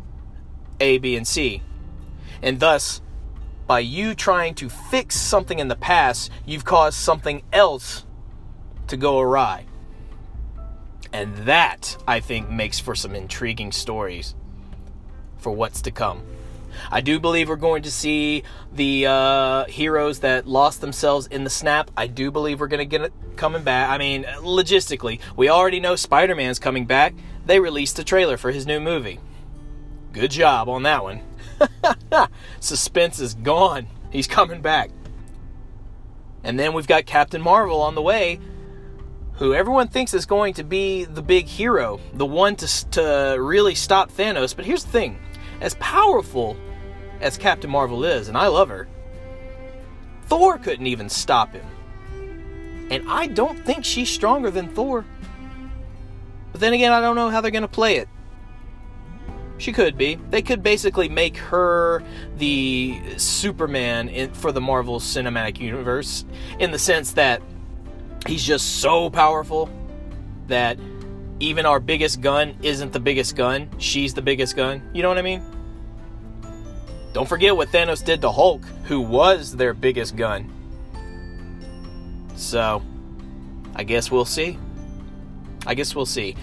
A, 0.80 0.97
B, 0.99 1.15
and 1.15 1.28
C. 1.28 1.63
And 2.41 2.60
thus, 2.60 3.01
by 3.65 3.80
you 3.80 4.13
trying 4.13 4.54
to 4.56 4.69
fix 4.69 5.15
something 5.15 5.58
in 5.58 5.69
the 5.69 5.75
past, 5.75 6.30
you've 6.45 6.65
caused 6.65 6.97
something 6.97 7.41
else 7.51 8.06
to 8.88 8.97
go 8.97 9.19
awry. 9.19 9.65
And 11.12 11.36
that, 11.47 11.97
I 12.08 12.19
think, 12.19 12.49
makes 12.49 12.80
for 12.80 12.93
some 12.93 13.15
intriguing 13.15 13.71
stories 13.71 14.36
for 15.38 15.51
what's 15.51 15.82
to 15.84 15.91
come. 15.91 16.23
I 16.91 17.01
do 17.01 17.19
believe 17.19 17.49
we're 17.49 17.55
going 17.55 17.83
to 17.83 17.91
see 17.91 18.43
the 18.71 19.07
uh, 19.07 19.65
heroes 19.65 20.19
that 20.19 20.47
lost 20.47 20.81
themselves 20.81 21.27
in 21.27 21.43
the 21.43 21.49
snap. 21.49 21.91
I 21.95 22.07
do 22.07 22.31
believe 22.31 22.59
we're 22.59 22.67
going 22.67 22.79
to 22.79 22.85
get 22.85 23.01
it 23.01 23.13
coming 23.35 23.63
back. 23.63 23.89
I 23.89 23.97
mean, 23.97 24.23
logistically, 24.23 25.19
we 25.35 25.49
already 25.49 25.79
know 25.79 25.95
Spider 25.95 26.35
Man's 26.35 26.59
coming 26.59 26.85
back. 26.85 27.13
They 27.45 27.59
released 27.59 27.99
a 27.99 28.03
trailer 28.03 28.38
for 28.38 28.51
his 28.51 28.65
new 28.65 28.79
movie. 28.79 29.19
Good 30.13 30.31
job 30.31 30.69
on 30.69 30.83
that 30.83 31.03
one. 31.03 31.21
Suspense 32.59 33.19
is 33.19 33.33
gone. 33.33 33.88
He's 34.11 34.27
coming 34.27 34.61
back. 34.61 34.89
And 36.43 36.59
then 36.59 36.73
we've 36.73 36.88
got 36.88 37.05
Captain 37.05 37.41
Marvel 37.41 37.81
on 37.81 37.95
the 37.95 38.01
way, 38.01 38.39
who 39.33 39.53
everyone 39.53 39.88
thinks 39.88 40.13
is 40.13 40.25
going 40.25 40.53
to 40.53 40.63
be 40.63 41.03
the 41.03 41.21
big 41.21 41.47
hero, 41.47 41.99
the 42.13 42.25
one 42.25 42.55
to, 42.57 42.89
to 42.91 43.38
really 43.39 43.75
stop 43.75 44.11
Thanos. 44.11 44.55
But 44.55 44.65
here's 44.65 44.83
the 44.83 44.91
thing 44.91 45.19
as 45.59 45.75
powerful 45.75 46.55
as 47.21 47.38
Captain 47.38 47.69
Marvel 47.69 48.04
is, 48.04 48.28
and 48.28 48.38
I 48.38 48.47
love 48.47 48.69
her, 48.69 48.88
Thor 50.28 50.58
couldn't 50.58 50.88
even 50.88 51.10
stop 51.10 51.54
him. 51.54 51.65
And 52.89 53.10
I 53.10 53.28
don't 53.28 53.63
think 53.65 53.86
she's 53.86 54.10
stronger 54.10 54.51
than 54.51 54.69
Thor. 54.69 55.06
But 56.51 56.62
then 56.62 56.73
again, 56.73 56.91
I 56.91 57.01
don't 57.01 57.15
know 57.15 57.30
how 57.30 57.41
they're 57.41 57.51
going 57.51 57.63
to 57.63 57.67
play 57.67 57.97
it. 57.97 58.08
She 59.58 59.71
could 59.71 59.97
be. 59.97 60.15
They 60.30 60.41
could 60.41 60.62
basically 60.62 61.08
make 61.08 61.38
her 61.38 62.04
the 62.38 62.99
Superman 63.17 64.10
in, 64.10 64.34
for 64.34 64.51
the 64.51 64.62
Marvel 64.62 64.99
Cinematic 64.99 65.60
Universe 65.60 66.25
in 66.60 66.71
the 66.71 66.80
sense 66.80 67.13
that 67.13 67.41
he's 68.28 68.43
just 68.43 68.82
so 68.82 69.10
powerful 69.10 69.69
that 70.47 70.78
even 71.39 71.65
our 71.65 71.80
biggest 71.80 72.21
gun 72.21 72.58
isn't 72.62 72.91
the 72.91 72.99
biggest 72.99 73.36
gun. 73.36 73.69
She's 73.78 74.13
the 74.13 74.21
biggest 74.21 74.56
gun. 74.56 74.82
You 74.93 75.01
know 75.01 75.10
what 75.10 75.17
I 75.17 75.21
mean? 75.21 75.41
Don't 77.15 77.30
forget 77.30 77.56
what 77.56 77.69
Thanos 77.69 78.04
did 78.04 78.19
to 78.23 78.30
Hulk, 78.30 78.65
who 78.84 78.99
was 78.99 79.56
their 79.56 79.73
biggest 79.73 80.17
gun. 80.17 80.51
So, 82.36 82.82
I 83.73 83.86
guess 83.86 84.12
we'll 84.12 84.25
see. 84.25 84.60
I 85.65 85.75
guess 85.75 85.95
we'll 85.95 86.06
see. 86.06 86.36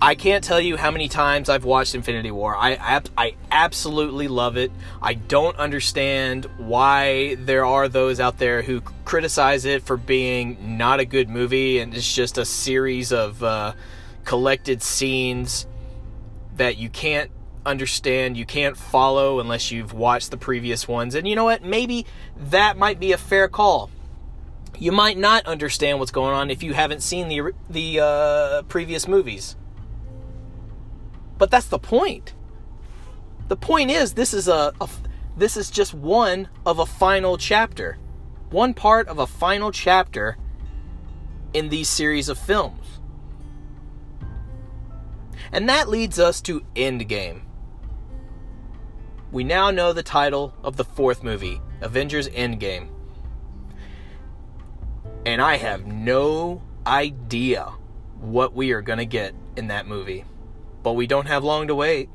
I 0.00 0.14
can't 0.14 0.44
tell 0.44 0.60
you 0.60 0.76
how 0.76 0.92
many 0.92 1.08
times 1.08 1.48
I've 1.48 1.64
watched 1.64 1.96
Infinity 1.96 2.30
War. 2.30 2.56
I, 2.56 3.02
I 3.18 3.34
absolutely 3.50 4.28
love 4.28 4.56
it. 4.56 4.70
I 5.02 5.14
don't 5.14 5.56
understand 5.56 6.44
why 6.56 7.34
there 7.34 7.66
are 7.66 7.88
those 7.88 8.20
out 8.20 8.38
there 8.38 8.62
who 8.62 8.82
criticize 9.04 9.64
it 9.64 9.82
for 9.82 9.96
being 9.96 10.78
not 10.78 11.00
a 11.00 11.04
good 11.04 11.28
movie 11.28 11.80
and 11.80 11.92
it's 11.92 12.14
just 12.14 12.38
a 12.38 12.44
series 12.44 13.12
of 13.12 13.42
uh, 13.42 13.72
collected 14.24 14.84
scenes 14.84 15.66
that 16.54 16.76
you 16.76 16.88
can't 16.88 17.32
understand, 17.64 18.36
you 18.36 18.46
can't 18.46 18.76
follow 18.76 19.40
unless 19.40 19.70
you've 19.70 19.92
watched 19.92 20.30
the 20.30 20.36
previous 20.36 20.88
ones. 20.88 21.14
And 21.14 21.26
you 21.26 21.36
know 21.36 21.44
what? 21.44 21.62
Maybe 21.62 22.06
that 22.36 22.76
might 22.76 23.00
be 23.00 23.12
a 23.12 23.18
fair 23.18 23.48
call. 23.48 23.90
You 24.78 24.92
might 24.92 25.18
not 25.18 25.46
understand 25.46 25.98
what's 25.98 26.10
going 26.10 26.34
on 26.34 26.50
if 26.50 26.62
you 26.62 26.72
haven't 26.72 27.02
seen 27.02 27.28
the 27.28 27.52
the 27.68 28.00
uh, 28.00 28.62
previous 28.62 29.06
movies. 29.06 29.56
But 31.36 31.50
that's 31.50 31.66
the 31.66 31.78
point. 31.78 32.34
The 33.48 33.56
point 33.56 33.90
is 33.90 34.14
this 34.14 34.32
is 34.32 34.48
a, 34.48 34.72
a 34.80 34.88
this 35.36 35.56
is 35.56 35.70
just 35.70 35.92
one 35.92 36.48
of 36.64 36.78
a 36.78 36.86
final 36.86 37.36
chapter. 37.36 37.98
One 38.50 38.74
part 38.74 39.08
of 39.08 39.18
a 39.18 39.26
final 39.26 39.70
chapter 39.70 40.36
in 41.52 41.68
these 41.68 41.88
series 41.88 42.28
of 42.28 42.38
films. 42.38 43.00
And 45.52 45.68
that 45.68 45.88
leads 45.88 46.18
us 46.18 46.40
to 46.42 46.60
Endgame. 46.74 47.42
We 49.32 49.44
now 49.44 49.70
know 49.70 49.92
the 49.92 50.02
title 50.02 50.54
of 50.64 50.76
the 50.76 50.84
fourth 50.84 51.22
movie, 51.22 51.60
Avengers 51.80 52.28
Endgame. 52.30 52.88
And 55.24 55.40
I 55.40 55.56
have 55.56 55.86
no 55.86 56.62
idea 56.84 57.72
what 58.20 58.54
we 58.54 58.72
are 58.72 58.82
going 58.82 58.98
to 58.98 59.06
get 59.06 59.34
in 59.56 59.68
that 59.68 59.86
movie. 59.86 60.24
But 60.82 60.94
we 60.94 61.06
don't 61.06 61.28
have 61.28 61.44
long 61.44 61.68
to 61.68 61.74
wait. 61.74 62.08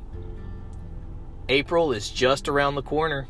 April 1.47 1.93
is 1.93 2.10
just 2.10 2.49
around 2.49 2.75
the 2.75 2.82
corner. 2.82 3.28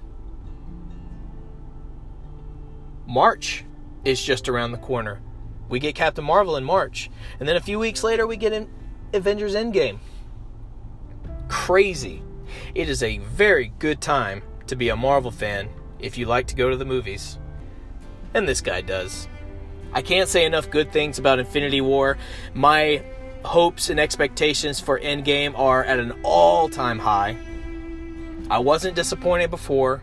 March 3.06 3.66
is 4.04 4.22
just 4.22 4.50
around 4.50 4.72
the 4.72 4.78
corner. 4.80 5.22
We 5.70 5.80
get 5.80 5.94
Captain 5.94 6.24
Marvel 6.24 6.56
in 6.56 6.64
March. 6.64 7.12
And 7.40 7.48
then 7.48 7.56
a 7.56 7.62
few 7.62 7.78
weeks 7.78 8.04
later, 8.04 8.26
we 8.26 8.38
get 8.38 8.54
in 8.54 8.68
Avengers 9.14 9.54
Endgame. 9.54 10.00
Crazy. 11.50 12.24
It 12.74 12.90
is 12.90 13.04
a 13.04 13.20
very 13.20 13.74
good 13.80 14.02
time 14.02 14.44
to 14.68 14.76
be 14.76 14.90
a 14.90 14.96
Marvel 14.96 15.32
fan 15.32 15.70
if 16.00 16.18
you 16.18 16.26
like 16.26 16.48
to 16.48 16.56
go 16.56 16.70
to 16.70 16.78
the 16.78 16.86
movies. 16.86 17.40
And 18.34 18.48
this 18.48 18.62
guy 18.62 18.82
does. 18.82 19.28
I 19.94 20.02
can't 20.02 20.30
say 20.30 20.46
enough 20.46 20.70
good 20.70 20.92
things 20.92 21.20
about 21.20 21.40
Infinity 21.40 21.82
War. 21.82 22.18
My 22.54 23.04
hopes 23.44 23.90
and 23.90 24.00
expectations 24.00 24.80
for 24.80 25.00
Endgame 25.00 25.58
are 25.58 25.84
at 25.84 26.00
an 26.00 26.14
all 26.24 26.68
time 26.68 27.00
high. 27.00 27.38
I 28.50 28.60
wasn't 28.60 28.96
disappointed 28.96 29.50
before. 29.50 30.02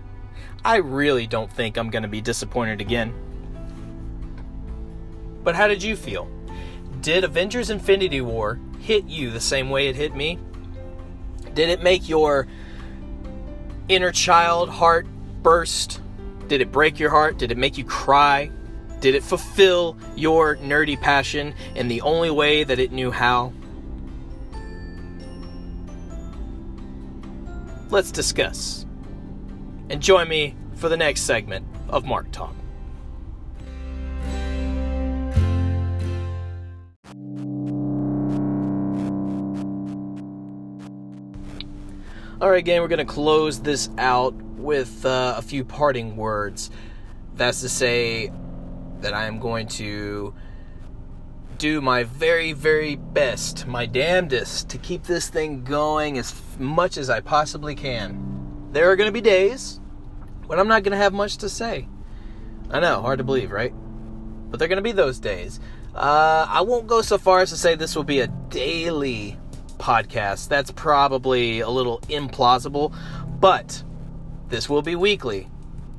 I 0.64 0.76
really 0.76 1.26
don't 1.26 1.52
think 1.52 1.76
I'm 1.76 1.90
going 1.90 2.02
to 2.02 2.08
be 2.08 2.20
disappointed 2.20 2.80
again. 2.80 3.12
But 5.44 5.56
how 5.56 5.68
did 5.68 5.82
you 5.82 5.96
feel? 5.96 6.30
Did 7.00 7.24
Avengers 7.24 7.68
Infinity 7.68 8.20
War 8.20 8.60
hit 8.78 9.04
you 9.04 9.30
the 9.30 9.40
same 9.40 9.70
way 9.70 9.88
it 9.88 9.96
hit 9.96 10.14
me? 10.14 10.38
Did 11.54 11.68
it 11.68 11.82
make 11.82 12.08
your 12.08 12.46
inner 13.88 14.12
child 14.12 14.70
heart 14.70 15.06
burst? 15.42 16.00
Did 16.48 16.60
it 16.60 16.72
break 16.72 16.98
your 16.98 17.10
heart? 17.10 17.38
Did 17.38 17.52
it 17.52 17.58
make 17.58 17.78
you 17.78 17.84
cry? 17.84 18.50
Did 19.00 19.14
it 19.14 19.22
fulfill 19.22 19.96
your 20.14 20.56
nerdy 20.56 21.00
passion 21.00 21.54
in 21.74 21.88
the 21.88 22.00
only 22.02 22.30
way 22.30 22.64
that 22.64 22.78
it 22.78 22.92
knew 22.92 23.10
how? 23.10 23.52
Let's 27.90 28.10
discuss. 28.10 28.86
And 29.90 30.00
join 30.00 30.28
me 30.28 30.54
for 30.76 30.88
the 30.88 30.96
next 30.96 31.22
segment 31.22 31.66
of 31.88 32.04
Mark 32.04 32.30
Talk. 32.32 32.54
All 42.42 42.50
right, 42.50 42.64
gang, 42.64 42.81
we're 42.81 42.88
going 42.88 42.98
to 42.98 43.05
close 43.05 43.61
this 43.61 43.88
out 43.98 44.35
with 44.35 45.07
uh, 45.07 45.37
a 45.38 45.42
few 45.42 45.64
parting 45.64 46.16
words. 46.16 46.72
That's 47.37 47.61
to 47.61 47.68
say 47.68 48.33
that 48.98 49.14
I 49.14 49.26
am 49.26 49.38
going 49.38 49.68
to 49.68 50.35
do 51.59 51.81
my 51.81 52.02
very, 52.02 52.52
very 52.52 52.96
best, 52.96 53.68
my 53.68 53.87
damnedest, 53.87 54.68
to 54.70 54.78
keep 54.78 55.05
this 55.05 55.28
thing 55.28 55.62
going 55.62 56.18
as 56.18 56.35
much 56.59 56.96
as 56.96 57.09
I 57.09 57.20
possibly 57.20 57.76
can. 57.76 58.68
There 58.72 58.90
are 58.90 58.96
going 58.96 59.07
to 59.09 59.12
be 59.12 59.20
days 59.20 59.78
when 60.48 60.59
I'm 60.59 60.66
not 60.66 60.83
going 60.83 60.98
to 60.98 60.98
have 60.98 61.12
much 61.12 61.37
to 61.37 61.48
say. 61.48 61.87
I 62.70 62.81
know, 62.81 63.02
hard 63.02 63.18
to 63.18 63.24
believe, 63.24 63.52
right? 63.52 63.72
But 64.50 64.59
they're 64.59 64.66
going 64.66 64.78
to 64.78 64.83
be 64.83 64.90
those 64.90 65.20
days. 65.20 65.61
Uh, 65.94 66.44
I 66.48 66.62
won't 66.62 66.88
go 66.88 67.02
so 67.02 67.18
far 67.18 67.42
as 67.42 67.50
to 67.50 67.57
say 67.57 67.76
this 67.76 67.94
will 67.94 68.02
be 68.02 68.18
a 68.18 68.26
daily 68.26 69.38
podcast. 69.82 70.48
That's 70.48 70.70
probably 70.70 71.60
a 71.60 71.68
little 71.68 71.98
implausible, 72.02 72.94
but 73.40 73.82
this 74.48 74.68
will 74.68 74.82
be 74.82 74.94
weekly. 74.94 75.48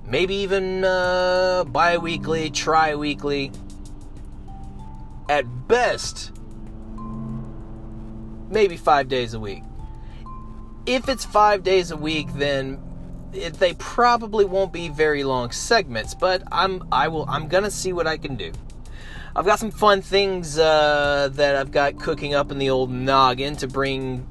Maybe 0.06 0.36
even 0.36 0.86
uh, 0.86 1.66
bi 1.66 1.98
weekly, 1.98 2.50
tri 2.50 2.96
weekly. 2.96 3.52
At 5.30 5.68
best, 5.68 6.32
maybe 8.50 8.78
five 8.78 9.08
days 9.08 9.34
a 9.34 9.40
week. 9.40 9.64
If 10.86 11.08
it's 11.08 11.26
five 11.26 11.64
days 11.64 11.92
a 11.92 11.98
week, 11.98 12.28
then 12.36 12.82
it, 13.34 13.54
they 13.56 13.74
probably 13.76 14.46
won't 14.46 14.74
be 14.74 14.90
very 14.90 15.24
long 15.24 15.52
segments. 15.52 16.14
But 16.14 16.44
I'm 16.52 16.88
I 16.92 17.08
will 17.08 17.26
I'm 17.28 17.48
gonna 17.48 17.72
see 17.72 17.94
what 17.94 18.08
I 18.08 18.18
can 18.18 18.36
do. 18.36 18.52
I've 19.36 19.46
got 19.46 19.58
some 19.58 19.72
fun 19.72 20.04
things 20.04 20.60
uh, 20.60 21.30
that 21.34 21.56
I've 21.56 21.72
got 21.72 22.00
cooking 22.00 22.36
up 22.36 22.52
in 22.52 22.60
the 22.60 22.70
old 22.70 22.92
noggin 22.92 23.56
to 23.58 23.68
bring 23.68 24.28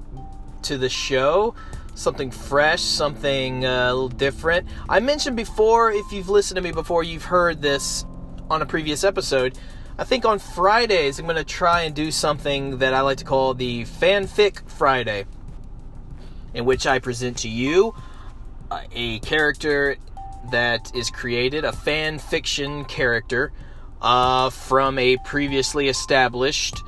to 0.62 0.78
the 0.78 0.88
show. 0.88 1.56
Something 1.96 2.30
fresh, 2.30 2.80
something 2.80 3.66
uh, 3.66 3.86
a 3.90 3.92
little 3.92 4.08
different. 4.08 4.68
I 4.88 5.00
mentioned 5.00 5.36
before, 5.36 5.90
if 5.90 6.12
you've 6.12 6.28
listened 6.28 6.56
to 6.56 6.62
me 6.62 6.70
before, 6.70 7.02
you've 7.02 7.24
heard 7.24 7.60
this 7.60 8.06
on 8.48 8.62
a 8.62 8.66
previous 8.66 9.02
episode. 9.02 9.58
I 9.98 10.04
think 10.04 10.24
on 10.24 10.38
Fridays, 10.38 11.18
I'm 11.18 11.26
going 11.26 11.36
to 11.36 11.44
try 11.44 11.82
and 11.82 11.94
do 11.94 12.12
something 12.12 12.78
that 12.78 12.94
I 12.94 13.00
like 13.00 13.18
to 13.18 13.24
call 13.24 13.54
the 13.54 13.82
Fanfic 13.82 14.68
Friday, 14.70 15.26
in 16.54 16.64
which 16.64 16.86
I 16.86 17.00
present 17.00 17.38
to 17.38 17.48
you 17.48 17.92
uh, 18.70 18.82
a 18.92 19.18
character 19.18 19.96
that 20.52 20.94
is 20.94 21.10
created, 21.10 21.64
a 21.64 21.72
fan 21.72 22.20
fiction 22.20 22.84
character 22.84 23.52
uh, 24.02 24.50
from 24.50 24.98
a 24.98 25.16
previously 25.18 25.88
established 25.88 26.82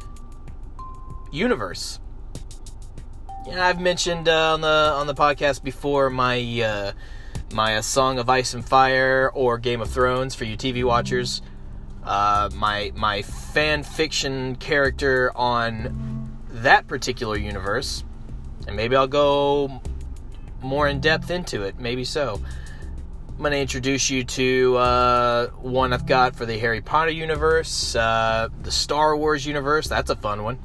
universe. 1.33 2.01
Yeah, 3.47 3.67
I've 3.67 3.81
mentioned 3.81 4.29
uh, 4.29 4.55
on 4.55 4.61
the 4.61 4.69
on 4.69 5.07
the 5.07 5.15
podcast 5.15 5.63
before 5.63 6.11
my 6.11 6.63
uh, 6.63 6.93
my 7.53 7.81
Song 7.81 8.19
of 8.19 8.29
Ice 8.29 8.55
and 8.55 8.65
Fire 8.65 9.31
or 9.33 9.59
Game 9.59 9.81
of 9.81 9.91
Thrones 9.91 10.35
for 10.35 10.45
you 10.45 10.57
TV 10.57 10.85
watchers. 10.85 11.41
Uh, 12.03 12.51
my 12.55 12.93
my 12.95 13.23
fan 13.23 13.83
fiction 13.83 14.57
character 14.57 15.31
on 15.37 16.39
that 16.51 16.87
particular 16.87 17.37
universe, 17.37 18.03
and 18.67 18.77
maybe 18.77 18.97
I'll 18.97 19.07
go 19.07 19.81
more 20.63 20.89
in 20.89 21.01
depth 21.01 21.31
into 21.31 21.63
it. 21.63 21.79
Maybe 21.79 22.05
so. 22.05 22.41
I'm 23.35 23.41
going 23.41 23.51
to 23.51 23.59
introduce 23.59 24.11
you 24.11 24.23
to 24.23 24.77
uh, 24.77 25.47
one 25.49 25.93
I've 25.93 26.07
got 26.07 26.37
for 26.37 26.47
the 26.47 26.57
Harry 26.57 26.81
Potter 26.81 27.11
universe, 27.11 27.97
uh, 27.97 28.49
the 28.63 28.71
Star 28.71 29.17
Wars 29.17 29.45
universe. 29.45 29.89
That's 29.89 30.09
a 30.09 30.15
fun 30.15 30.45
one. 30.45 30.57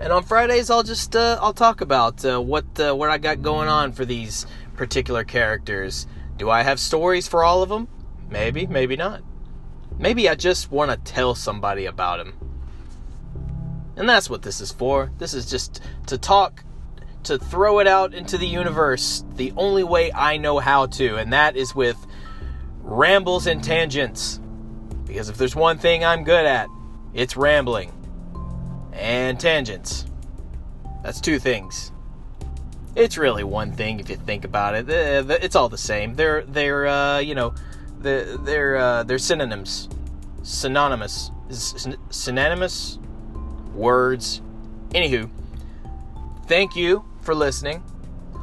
And 0.00 0.12
on 0.12 0.24
Fridays, 0.24 0.68
I'll 0.68 0.82
just 0.82 1.14
uh, 1.14 1.38
I'll 1.40 1.52
talk 1.52 1.80
about 1.80 2.24
uh, 2.24 2.40
what 2.40 2.64
uh, 2.80 2.92
what 2.94 3.08
I 3.08 3.18
got 3.18 3.40
going 3.40 3.68
on 3.68 3.92
for 3.92 4.04
these 4.04 4.46
particular 4.74 5.22
characters. 5.22 6.08
Do 6.38 6.50
I 6.50 6.64
have 6.64 6.80
stories 6.80 7.28
for 7.28 7.44
all 7.44 7.62
of 7.62 7.68
them? 7.68 7.86
Maybe, 8.28 8.66
maybe 8.66 8.96
not. 8.96 9.22
Maybe 9.96 10.28
I 10.28 10.34
just 10.34 10.72
want 10.72 10.90
to 10.90 10.96
tell 11.12 11.36
somebody 11.36 11.86
about 11.86 12.18
them. 12.18 12.34
And 13.94 14.08
that's 14.08 14.28
what 14.28 14.42
this 14.42 14.60
is 14.60 14.72
for. 14.72 15.12
This 15.18 15.34
is 15.34 15.48
just 15.48 15.80
to 16.06 16.18
talk 16.18 16.64
to 17.24 17.38
throw 17.38 17.80
it 17.80 17.86
out 17.86 18.14
into 18.14 18.38
the 18.38 18.46
universe 18.46 19.24
the 19.36 19.52
only 19.56 19.84
way 19.84 20.12
I 20.12 20.36
know 20.36 20.58
how 20.58 20.86
to, 20.86 21.16
and 21.16 21.32
that 21.32 21.56
is 21.56 21.74
with 21.74 21.96
rambles 22.82 23.46
and 23.46 23.62
tangents. 23.62 24.40
Because 25.06 25.28
if 25.28 25.36
there's 25.36 25.56
one 25.56 25.78
thing 25.78 26.04
I'm 26.04 26.24
good 26.24 26.46
at, 26.46 26.68
it's 27.14 27.36
rambling 27.36 27.92
and 28.92 29.38
tangents. 29.38 30.06
That's 31.02 31.20
two 31.20 31.38
things. 31.38 31.92
It's 32.94 33.16
really 33.16 33.44
one 33.44 33.72
thing 33.72 34.00
if 34.00 34.10
you 34.10 34.16
think 34.16 34.44
about 34.44 34.74
it. 34.74 34.86
It's 34.88 35.56
all 35.56 35.68
the 35.68 35.78
same. 35.78 36.14
They're 36.14 36.42
they're 36.42 36.86
uh, 36.86 37.18
you 37.18 37.34
know 37.34 37.54
they're 37.98 38.36
they're, 38.36 38.76
uh, 38.76 39.02
they're 39.04 39.18
synonyms, 39.18 39.88
synonymous, 40.42 41.30
synonymous 42.10 42.98
words. 43.74 44.42
Anywho, 44.90 45.30
thank 46.46 46.74
you 46.74 47.04
for 47.22 47.34
listening. 47.34 47.82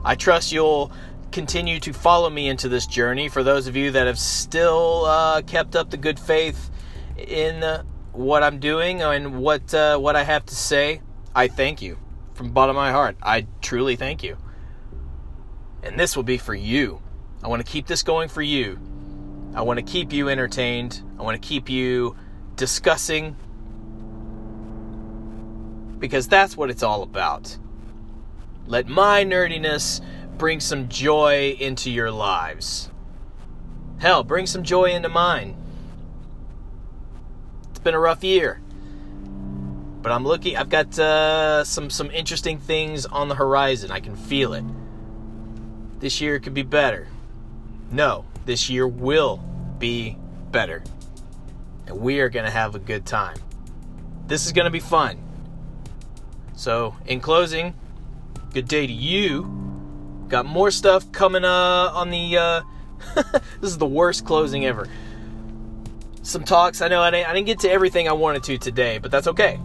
I 0.03 0.15
trust 0.15 0.51
you'll 0.51 0.91
continue 1.31 1.79
to 1.81 1.93
follow 1.93 2.29
me 2.29 2.47
into 2.47 2.69
this 2.69 2.87
journey. 2.87 3.29
For 3.29 3.43
those 3.43 3.67
of 3.67 3.75
you 3.75 3.91
that 3.91 4.07
have 4.07 4.19
still 4.19 5.05
uh, 5.05 5.41
kept 5.41 5.75
up 5.75 5.89
the 5.89 5.97
good 5.97 6.19
faith 6.19 6.69
in 7.17 7.63
uh, 7.63 7.83
what 8.11 8.43
I'm 8.43 8.59
doing 8.59 9.01
and 9.01 9.39
what 9.39 9.73
uh, 9.73 9.97
what 9.97 10.15
I 10.15 10.23
have 10.23 10.45
to 10.47 10.55
say, 10.55 11.01
I 11.35 11.47
thank 11.47 11.81
you 11.81 11.97
from 12.33 12.51
bottom 12.51 12.75
of 12.75 12.81
my 12.81 12.91
heart. 12.91 13.17
I 13.21 13.47
truly 13.61 13.95
thank 13.95 14.23
you. 14.23 14.37
And 15.83 15.99
this 15.99 16.15
will 16.15 16.23
be 16.23 16.37
for 16.37 16.55
you. 16.55 17.01
I 17.43 17.47
want 17.47 17.65
to 17.65 17.71
keep 17.71 17.87
this 17.87 18.03
going 18.03 18.29
for 18.29 18.41
you. 18.41 18.79
I 19.53 19.61
want 19.61 19.77
to 19.77 19.83
keep 19.83 20.11
you 20.11 20.29
entertained. 20.29 21.01
I 21.19 21.23
want 21.23 21.41
to 21.41 21.47
keep 21.47 21.69
you 21.69 22.15
discussing 22.55 23.35
because 25.99 26.27
that's 26.27 26.55
what 26.55 26.69
it's 26.69 26.83
all 26.83 27.03
about. 27.03 27.57
Let 28.67 28.87
my 28.87 29.23
nerdiness 29.23 30.01
bring 30.37 30.59
some 30.59 30.89
joy 30.89 31.55
into 31.59 31.89
your 31.89 32.11
lives. 32.11 32.91
Hell, 33.99 34.23
bring 34.23 34.45
some 34.45 34.63
joy 34.63 34.91
into 34.91 35.09
mine. 35.09 35.55
It's 37.69 37.79
been 37.79 37.95
a 37.95 37.99
rough 37.99 38.23
year. 38.23 38.61
But 40.01 40.11
I'm 40.11 40.25
looking 40.25 40.55
I've 40.55 40.69
got 40.69 40.97
uh, 40.99 41.63
some 41.63 41.89
some 41.89 42.11
interesting 42.11 42.59
things 42.59 43.05
on 43.05 43.29
the 43.29 43.35
horizon. 43.35 43.91
I 43.91 43.99
can 43.99 44.15
feel 44.15 44.53
it. 44.53 44.63
This 45.99 46.21
year 46.21 46.39
could 46.39 46.53
be 46.53 46.63
better. 46.63 47.07
No, 47.91 48.25
this 48.45 48.69
year 48.69 48.87
will 48.87 49.43
be 49.79 50.17
better. 50.51 50.83
And 51.87 51.99
we 51.99 52.19
are 52.19 52.29
going 52.29 52.45
to 52.45 52.51
have 52.51 52.75
a 52.75 52.79
good 52.79 53.05
time. 53.05 53.37
This 54.27 54.45
is 54.45 54.51
going 54.51 54.65
to 54.65 54.71
be 54.71 54.81
fun. 54.81 55.23
So, 56.53 56.95
in 57.05 57.21
closing, 57.21 57.73
good 58.53 58.67
day 58.67 58.87
to 58.87 58.93
you. 58.93 59.53
Got 60.27 60.45
more 60.45 60.71
stuff 60.71 61.11
coming 61.11 61.45
uh, 61.45 61.91
on 61.93 62.09
the. 62.09 62.37
Uh, 62.37 62.61
this 63.61 63.71
is 63.71 63.77
the 63.77 63.87
worst 63.87 64.25
closing 64.25 64.65
ever. 64.65 64.87
Some 66.21 66.43
talks. 66.43 66.81
I 66.81 66.87
know 66.87 67.01
I 67.01 67.11
didn't, 67.11 67.29
I 67.29 67.33
didn't 67.33 67.47
get 67.47 67.59
to 67.59 67.69
everything 67.69 68.09
I 68.09 68.13
wanted 68.13 68.43
to 68.43 68.57
today, 68.57 68.97
but 68.97 69.11
that's 69.11 69.27
okay 69.27 69.59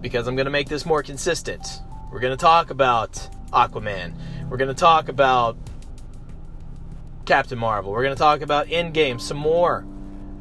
because 0.00 0.26
I'm 0.26 0.36
going 0.36 0.46
to 0.46 0.50
make 0.50 0.68
this 0.68 0.86
more 0.86 1.02
consistent. 1.02 1.66
We're 2.10 2.20
going 2.20 2.36
to 2.36 2.40
talk 2.40 2.70
about 2.70 3.12
Aquaman. 3.52 4.14
We're 4.48 4.56
going 4.56 4.74
to 4.74 4.80
talk 4.80 5.08
about 5.08 5.56
Captain 7.26 7.58
Marvel. 7.58 7.92
We're 7.92 8.04
going 8.04 8.14
to 8.14 8.18
talk 8.18 8.40
about 8.40 8.68
Endgame 8.68 9.20
some 9.20 9.36
more. 9.36 9.84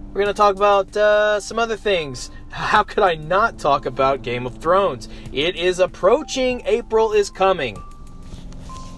We're 0.08 0.24
going 0.24 0.28
to 0.28 0.34
talk 0.34 0.56
about 0.56 0.96
uh, 0.98 1.40
some 1.40 1.60
other 1.60 1.78
things. 1.78 2.32
How 2.50 2.84
could 2.84 3.04
I 3.04 3.16
not 3.16 3.60
talk 3.60 3.86
about 3.86 4.24
Game 4.24 4.48
of 4.48 4.58
Thrones? 4.58 5.10
It 5.32 5.56
is 5.56 5.80
approaching. 5.80 6.64
April 6.66 7.14
is 7.14 7.30
coming. 7.30 7.78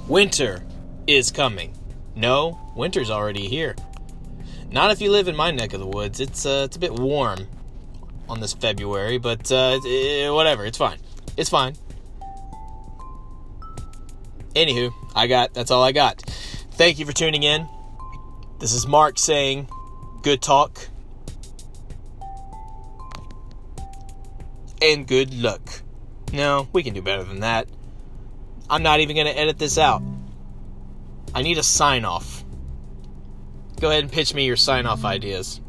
Winter 0.08 0.64
is 1.08 1.30
coming. 1.30 1.74
No, 2.16 2.60
winter's 2.76 3.10
already 3.10 3.48
here. 3.48 3.76
Not 4.72 4.92
if 4.92 5.02
you 5.02 5.12
live 5.12 5.28
in 5.28 5.36
my 5.36 5.52
neck 5.52 5.74
of 5.74 5.80
the 5.80 5.88
woods. 5.88 6.20
It's 6.20 6.46
uh, 6.46 6.64
it's 6.66 6.78
a 6.78 6.80
bit 6.80 6.94
warm 6.94 7.48
on 8.30 8.40
this 8.40 8.54
February, 8.54 9.18
but 9.18 9.52
uh, 9.52 9.80
it, 9.84 10.32
whatever. 10.34 10.66
It's 10.66 10.78
fine. 10.78 11.00
It's 11.38 11.50
fine. 11.50 11.76
Anywho, 14.56 14.94
I 15.16 15.28
got 15.28 15.54
that's 15.54 15.72
all 15.72 15.84
I 15.84 15.92
got. 15.92 16.22
Thank 16.72 17.00
you 17.00 17.06
for 17.06 17.14
tuning 17.14 17.44
in. 17.44 17.68
This 18.60 18.74
is 18.74 18.86
Mark 18.86 19.18
saying, 19.18 19.70
good 20.22 20.42
talk 20.42 20.90
and 24.82 25.08
good 25.08 25.34
luck. 25.34 25.82
No, 26.32 26.68
we 26.74 26.84
can 26.84 26.94
do 26.94 27.02
better 27.02 27.24
than 27.24 27.42
that. 27.42 27.68
I'm 28.70 28.84
not 28.84 29.00
even 29.00 29.16
going 29.16 29.28
to 29.28 29.38
edit 29.38 29.58
this 29.58 29.78
out. 29.78 30.02
I 31.34 31.42
need 31.42 31.58
a 31.58 31.64
sign 31.64 32.06
off. 32.06 32.44
Go 33.80 33.90
ahead 33.90 34.04
and 34.04 34.12
pitch 34.12 34.34
me 34.34 34.46
your 34.46 34.58
sign 34.58 34.86
off 34.86 35.06
ideas. 35.06 35.62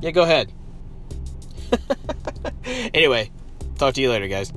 Yeah, 0.00 0.10
go 0.10 0.22
ahead. 0.22 0.52
anyway, 2.92 3.30
talk 3.78 3.94
to 3.94 4.00
you 4.00 4.10
later, 4.10 4.26
guys. 4.26 4.52